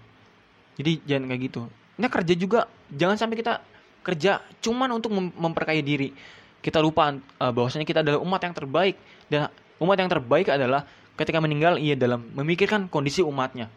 Jadi 0.79 1.03
jangan 1.03 1.27
kayak 1.27 1.43
gitu 1.51 1.67
nah 1.95 2.09
kerja 2.11 2.33
juga. 2.35 2.67
Jangan 2.91 3.17
sampai 3.17 3.35
kita 3.39 3.59
kerja 4.05 4.43
cuman 4.61 4.89
untuk 4.93 5.11
mem 5.15 5.33
memperkaya 5.33 5.81
diri. 5.81 6.13
Kita 6.61 6.81
lupa 6.81 7.13
uh, 7.13 7.51
bahwasanya 7.53 7.85
kita 7.85 8.01
adalah 8.05 8.19
umat 8.21 8.41
yang 8.41 8.55
terbaik. 8.55 8.95
Dan 9.29 9.49
umat 9.81 9.97
yang 9.97 10.09
terbaik 10.09 10.47
adalah 10.49 10.85
ketika 11.15 11.39
meninggal 11.39 11.79
ia 11.79 11.97
dalam 11.97 12.29
memikirkan 12.33 12.89
kondisi 12.89 13.21
umatnya. 13.25 13.69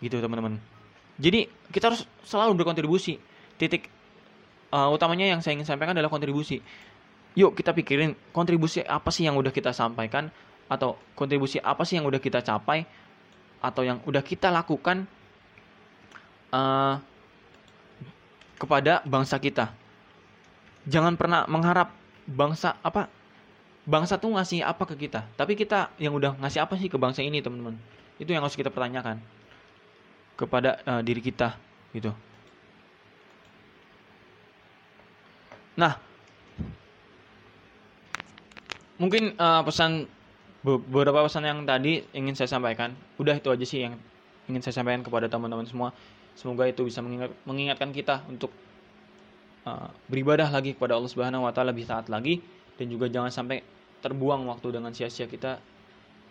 Gitu 0.00 0.20
teman-teman. 0.20 0.60
Jadi 1.16 1.48
kita 1.72 1.92
harus 1.92 2.04
selalu 2.24 2.60
berkontribusi. 2.60 3.16
Titik 3.56 3.88
uh, 4.72 4.92
utamanya 4.92 5.32
yang 5.32 5.40
saya 5.40 5.56
ingin 5.56 5.68
sampaikan 5.68 5.96
adalah 5.96 6.12
kontribusi. 6.12 6.60
Yuk 7.36 7.52
kita 7.52 7.76
pikirin 7.76 8.16
kontribusi 8.32 8.80
apa 8.84 9.12
sih 9.12 9.28
yang 9.28 9.36
udah 9.36 9.52
kita 9.52 9.72
sampaikan 9.72 10.32
atau 10.66 10.98
kontribusi 11.14 11.60
apa 11.60 11.84
sih 11.84 12.00
yang 12.00 12.08
udah 12.08 12.18
kita 12.18 12.40
capai 12.42 12.88
atau 13.60 13.82
yang 13.84 14.00
udah 14.04 14.24
kita 14.24 14.48
lakukan 14.50 15.04
uh, 16.52 16.96
kepada 18.56 19.04
bangsa 19.04 19.36
kita. 19.36 19.72
Jangan 20.86 21.14
pernah 21.18 21.44
mengharap 21.50 21.92
bangsa 22.26 22.74
apa 22.82 23.10
bangsa 23.86 24.18
tuh 24.18 24.34
ngasih 24.34 24.66
apa 24.66 24.82
ke 24.82 25.06
kita, 25.06 25.22
tapi 25.38 25.54
kita 25.54 25.94
yang 26.02 26.14
udah 26.18 26.34
ngasih 26.42 26.66
apa 26.66 26.74
sih 26.74 26.90
ke 26.90 26.98
bangsa 26.98 27.22
ini, 27.22 27.38
teman-teman. 27.38 27.78
Itu 28.18 28.34
yang 28.34 28.42
harus 28.42 28.58
kita 28.58 28.72
pertanyakan 28.72 29.22
kepada 30.34 30.82
uh, 30.84 31.00
diri 31.00 31.22
kita 31.22 31.54
gitu. 31.94 32.10
Nah, 35.76 36.00
mungkin 38.96 39.36
uh, 39.36 39.62
pesan 39.62 40.08
beberapa 40.66 41.22
pesan 41.22 41.46
yang 41.46 41.62
tadi 41.62 42.02
ingin 42.10 42.34
saya 42.34 42.50
sampaikan. 42.50 42.96
Udah 43.20 43.38
itu 43.38 43.48
aja 43.52 43.62
sih 43.62 43.86
yang 43.86 43.94
ingin 44.50 44.62
saya 44.64 44.82
sampaikan 44.82 45.04
kepada 45.06 45.30
teman-teman 45.30 45.68
semua. 45.68 45.94
Semoga 46.36 46.68
itu 46.68 46.84
bisa 46.84 47.00
mengingat, 47.00 47.32
mengingatkan 47.48 47.90
kita 47.96 48.20
untuk 48.28 48.52
uh, 49.64 49.88
beribadah 50.06 50.52
lagi 50.52 50.76
kepada 50.76 50.94
Allah 51.00 51.08
Subhanahu 51.08 51.48
wa 51.48 51.52
taala 51.56 51.72
lebih 51.72 51.88
taat 51.88 52.12
lagi 52.12 52.44
dan 52.76 52.86
juga 52.92 53.08
jangan 53.08 53.32
sampai 53.32 53.64
terbuang 54.04 54.44
waktu 54.46 54.68
dengan 54.76 54.92
sia-sia 54.92 55.24
kita 55.24 55.56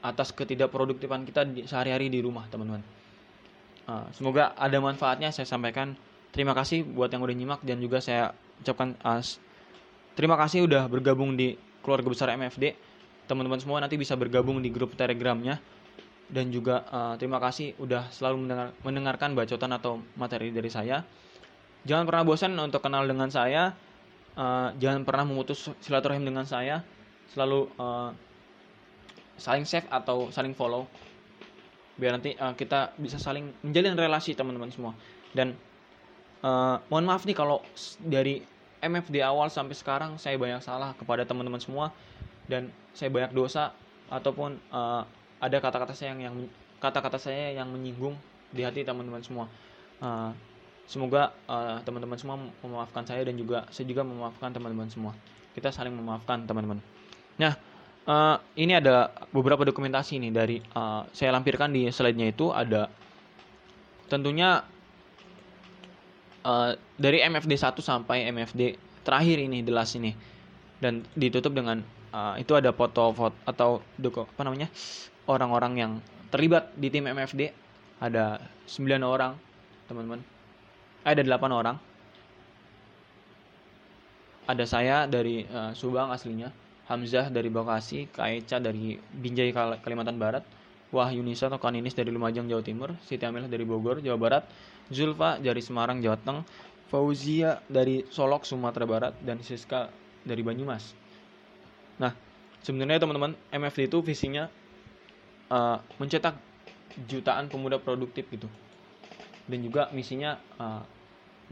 atas 0.05 0.29
ketidakproduktifan 0.37 1.25
kita 1.25 1.49
sehari-hari 1.65 2.13
di 2.13 2.21
rumah, 2.21 2.45
teman-teman. 2.53 2.85
Uh, 3.89 4.05
semoga 4.13 4.53
ada 4.53 4.77
manfaatnya 4.77 5.33
saya 5.33 5.49
sampaikan. 5.49 5.97
Terima 6.29 6.53
kasih 6.53 6.85
buat 6.85 7.09
yang 7.09 7.25
udah 7.25 7.35
nyimak 7.35 7.61
dan 7.65 7.81
juga 7.81 7.97
saya 7.97 8.37
ucapkan 8.61 8.93
uh, 9.01 9.23
terima 10.13 10.37
kasih 10.37 10.69
udah 10.69 10.85
bergabung 10.85 11.33
di 11.33 11.57
keluarga 11.81 12.13
besar 12.13 12.29
MFD. 12.37 12.77
Teman-teman 13.25 13.57
semua 13.57 13.81
nanti 13.81 13.97
bisa 13.97 14.13
bergabung 14.13 14.61
di 14.61 14.69
grup 14.69 14.93
Telegramnya 14.93 15.57
dan 16.29 16.49
juga 16.49 16.85
uh, 16.89 17.13
terima 17.21 17.37
kasih 17.37 17.77
udah 17.77 18.09
selalu 18.09 18.45
mendengar, 18.45 18.67
mendengarkan 18.81 19.29
bacotan 19.37 19.71
atau 19.77 20.01
materi 20.17 20.49
dari 20.49 20.69
saya. 20.69 21.05
Jangan 21.85 22.09
pernah 22.09 22.23
bosan 22.25 22.57
untuk 22.57 22.81
kenal 22.81 23.05
dengan 23.05 23.29
saya. 23.29 23.77
Uh, 24.35 24.73
jangan 24.81 25.05
pernah 25.05 25.23
memutus 25.23 25.69
silaturahim 25.85 26.25
dengan 26.25 26.43
saya. 26.43 26.81
Selalu 27.29 27.69
uh, 27.77 28.09
saling 29.37 29.67
save 29.67 29.85
atau 29.91 30.31
saling 30.31 30.55
follow 30.55 30.87
biar 31.95 32.19
nanti 32.19 32.35
uh, 32.35 32.51
kita 32.51 32.91
bisa 32.99 33.15
saling 33.15 33.55
menjalin 33.63 33.95
relasi 33.95 34.35
teman-teman 34.35 34.67
semua 34.67 34.91
dan 35.31 35.55
uh, 36.43 36.79
mohon 36.91 37.07
maaf 37.07 37.23
nih 37.23 37.35
kalau 37.35 37.63
dari 38.03 38.43
MFD 38.83 39.23
awal 39.23 39.47
sampai 39.47 39.75
sekarang 39.75 40.19
saya 40.19 40.35
banyak 40.35 40.59
salah 40.59 40.91
kepada 40.99 41.23
teman-teman 41.23 41.59
semua 41.63 41.95
dan 42.51 42.67
saya 42.91 43.07
banyak 43.07 43.31
dosa 43.31 43.71
ataupun 44.11 44.59
uh, 44.75 45.07
ada 45.45 45.57
kata-kata 45.61 45.93
saya 45.93 46.17
yang 46.17 46.49
kata-kata 46.81 47.21
saya 47.21 47.53
yang 47.53 47.69
menyinggung 47.69 48.17
di 48.49 48.65
hati 48.65 48.81
teman-teman 48.81 49.21
semua. 49.21 49.45
Uh, 50.01 50.33
semoga 50.89 51.33
uh, 51.45 51.81
teman-teman 51.85 52.17
semua 52.17 52.37
memaafkan 52.61 53.05
saya 53.05 53.21
dan 53.25 53.37
juga 53.37 53.69
saya 53.69 53.85
juga 53.85 54.01
memaafkan 54.01 54.49
teman-teman 54.49 54.89
semua. 54.89 55.13
Kita 55.53 55.69
saling 55.69 55.93
memaafkan 55.93 56.49
teman-teman. 56.49 56.81
Nah 57.37 57.53
uh, 58.09 58.37
ini 58.57 58.73
ada 58.73 59.13
beberapa 59.29 59.61
dokumentasi 59.61 60.17
nih 60.17 60.31
dari 60.33 60.57
uh, 60.73 61.05
saya 61.13 61.33
lampirkan 61.37 61.69
di 61.69 61.89
slide-nya 61.93 62.33
itu 62.33 62.49
ada 62.49 62.89
tentunya 64.09 64.65
uh, 66.41 66.73
dari 66.97 67.21
MFD 67.21 67.53
1 67.53 67.81
sampai 67.81 68.29
MFD 68.33 68.61
terakhir 69.05 69.37
ini 69.41 69.61
the 69.61 69.73
last 69.73 69.93
ini. 69.93 70.13
Dan 70.75 71.07
ditutup 71.15 71.55
dengan 71.55 71.79
uh, 72.11 72.35
itu 72.35 72.51
ada 72.51 72.75
foto-foto 72.75 73.33
atau 73.47 73.79
doko, 73.95 74.27
apa 74.27 74.41
namanya 74.43 74.67
orang-orang 75.25 75.73
yang 75.77 75.91
terlibat 76.29 76.73
di 76.77 76.89
tim 76.89 77.05
MFD 77.09 77.53
ada 78.01 78.41
9 78.67 79.01
orang 79.01 79.37
teman-teman. 79.89 80.21
Ada 81.05 81.21
8 81.21 81.51
orang. 81.53 81.77
Ada 84.45 84.65
saya 84.69 84.97
dari 85.09 85.41
uh, 85.49 85.73
Subang 85.73 86.13
aslinya 86.13 86.53
Hamzah 86.85 87.33
dari 87.33 87.49
Bekasi, 87.49 88.05
Kaeca 88.13 88.61
dari 88.61 88.93
Binjai 89.01 89.49
Kalimantan 89.81 90.21
Barat, 90.21 90.45
Wahyu 90.93 91.25
Nisa 91.25 91.49
atau 91.49 91.57
Kaninis 91.57 91.97
dari 91.97 92.13
Lumajang 92.13 92.45
Jawa 92.45 92.61
Timur, 92.61 92.93
Siti 93.01 93.25
Amilah 93.25 93.49
dari 93.49 93.65
Bogor 93.65 94.05
Jawa 94.05 94.17
Barat, 94.21 94.43
Zulfa 94.93 95.41
dari 95.41 95.65
Semarang 95.65 95.97
Jawa 95.97 96.21
Tengah, 96.21 96.45
Fauzia 96.93 97.57
dari 97.65 98.05
Solok 98.13 98.45
Sumatera 98.45 98.85
Barat 98.85 99.13
dan 99.25 99.41
Siska 99.41 99.89
dari 100.21 100.45
Banyumas. 100.45 100.93
Nah, 101.97 102.13
sebenarnya 102.61 103.01
teman-teman 103.01 103.33
MFD 103.49 103.89
itu 103.89 104.05
visinya 104.05 104.45
uh, 105.51 105.77
mencetak 105.97 106.37
jutaan 107.09 107.51
pemuda 107.51 107.81
produktif 107.81 108.29
gitu. 108.31 108.47
Dan 109.45 109.61
juga 109.61 109.93
misinya 109.93 110.41
uh, 110.57 110.81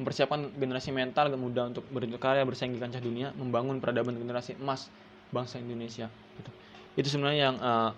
mempersiapkan 0.02 0.50
generasi 0.58 0.90
mental 0.90 1.30
muda 1.38 1.70
untuk 1.70 1.86
berkarya 1.94 2.42
bersaing 2.46 2.74
di 2.74 2.82
kancah 2.82 3.02
dunia, 3.04 3.30
membangun 3.38 3.78
peradaban 3.78 4.18
generasi 4.18 4.58
emas 4.58 4.90
bangsa 5.34 5.58
Indonesia 5.58 6.08
gitu. 6.38 6.52
itu 7.02 7.08
sebenarnya 7.10 7.42
yang 7.50 7.58
uh, 7.58 7.92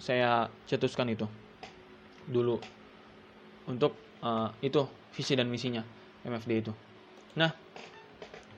saya 0.00 0.48
cetuskan 0.64 1.12
itu 1.12 1.28
dulu 2.24 2.56
untuk 3.68 3.92
uh, 4.24 4.48
itu 4.64 4.88
visi 5.12 5.36
dan 5.36 5.52
misinya 5.52 5.84
MFD 6.24 6.50
itu 6.64 6.72
nah 7.36 7.52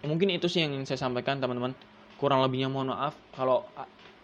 mungkin 0.06 0.30
itu 0.30 0.46
sih 0.46 0.62
yang 0.62 0.70
ingin 0.78 0.86
saya 0.86 1.02
sampaikan 1.02 1.42
teman-teman 1.42 1.74
kurang 2.22 2.38
lebihnya 2.46 2.70
mohon 2.70 2.94
maaf 2.94 3.18
kalau 3.34 3.66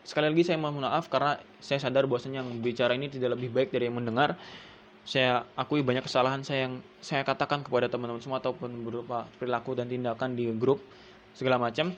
sekali 0.03 0.31
lagi 0.31 0.43
saya 0.43 0.59
mohon 0.59 0.83
maaf 0.83 1.07
karena 1.07 1.39
saya 1.63 1.79
sadar 1.79 2.11
bahwasanya 2.11 2.43
yang 2.43 2.51
bicara 2.59 2.95
ini 2.99 3.07
tidak 3.07 3.39
lebih 3.39 3.55
baik 3.55 3.71
dari 3.71 3.87
yang 3.87 3.97
mendengar. 3.99 4.35
Saya 5.03 5.43
akui 5.59 5.83
banyak 5.83 6.07
kesalahan 6.07 6.47
saya 6.47 6.71
yang 6.71 6.79
saya 7.03 7.27
katakan 7.27 7.67
kepada 7.67 7.91
teman-teman 7.91 8.23
semua 8.23 8.39
ataupun 8.39 8.87
berupa 8.87 9.27
perilaku 9.39 9.75
dan 9.75 9.91
tindakan 9.91 10.39
di 10.39 10.47
grup 10.55 10.79
segala 11.35 11.59
macam. 11.59 11.91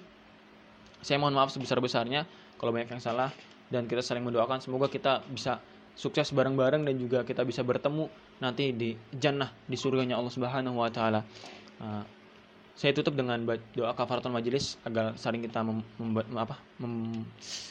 Saya 1.04 1.20
mohon 1.20 1.36
maaf 1.36 1.52
sebesar-besarnya 1.52 2.24
kalau 2.56 2.72
banyak 2.72 2.88
yang 2.96 3.02
salah 3.04 3.28
dan 3.68 3.84
kita 3.84 4.00
saling 4.00 4.24
mendoakan. 4.24 4.64
Semoga 4.64 4.88
kita 4.88 5.20
bisa 5.28 5.60
sukses 5.94 6.32
bareng-bareng 6.32 6.88
dan 6.88 6.96
juga 6.96 7.22
kita 7.28 7.44
bisa 7.44 7.60
bertemu 7.60 8.08
nanti 8.40 8.72
di 8.72 8.96
jannah 9.14 9.52
di 9.68 9.76
surganya 9.76 10.16
Allah 10.16 10.32
Subhanahu 10.32 10.80
wa 10.80 10.88
taala. 10.88 11.20
Saya 12.74 12.90
tutup 12.90 13.14
dengan 13.14 13.38
doa 13.74 13.94
kafaratul 13.94 14.34
majelis 14.34 14.74
agar 14.82 15.14
saling 15.14 15.46
kita 15.46 15.62
mem, 15.62 15.78
mem, 15.94 16.26
apa, 16.34 16.58
mem, 16.82 17.22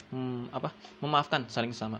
mem, 0.10 0.48
apa, 0.56 0.72
memaafkan 1.04 1.44
saling 1.52 1.76
sama. 1.76 2.00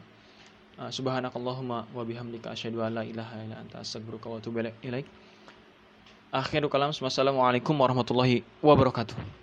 Uh, 0.74 0.89
subhanakallahumma 0.89 1.86
wa 1.92 2.04
bihamdika 2.08 2.50
asyhadu 2.50 2.82
an 2.82 2.98
la 2.98 3.04
ilaha 3.06 3.38
illa 3.44 3.60
anta 3.62 3.84
astaghfiruka 3.84 4.32
wa 4.32 4.39
atubu 4.39 4.63
ilaik. 4.82 5.06
Akhirul 6.34 6.72
kalam. 6.72 6.89
Wassalamualaikum 6.89 7.78
warahmatullahi 7.78 8.42
wabarakatuh. 8.63 9.42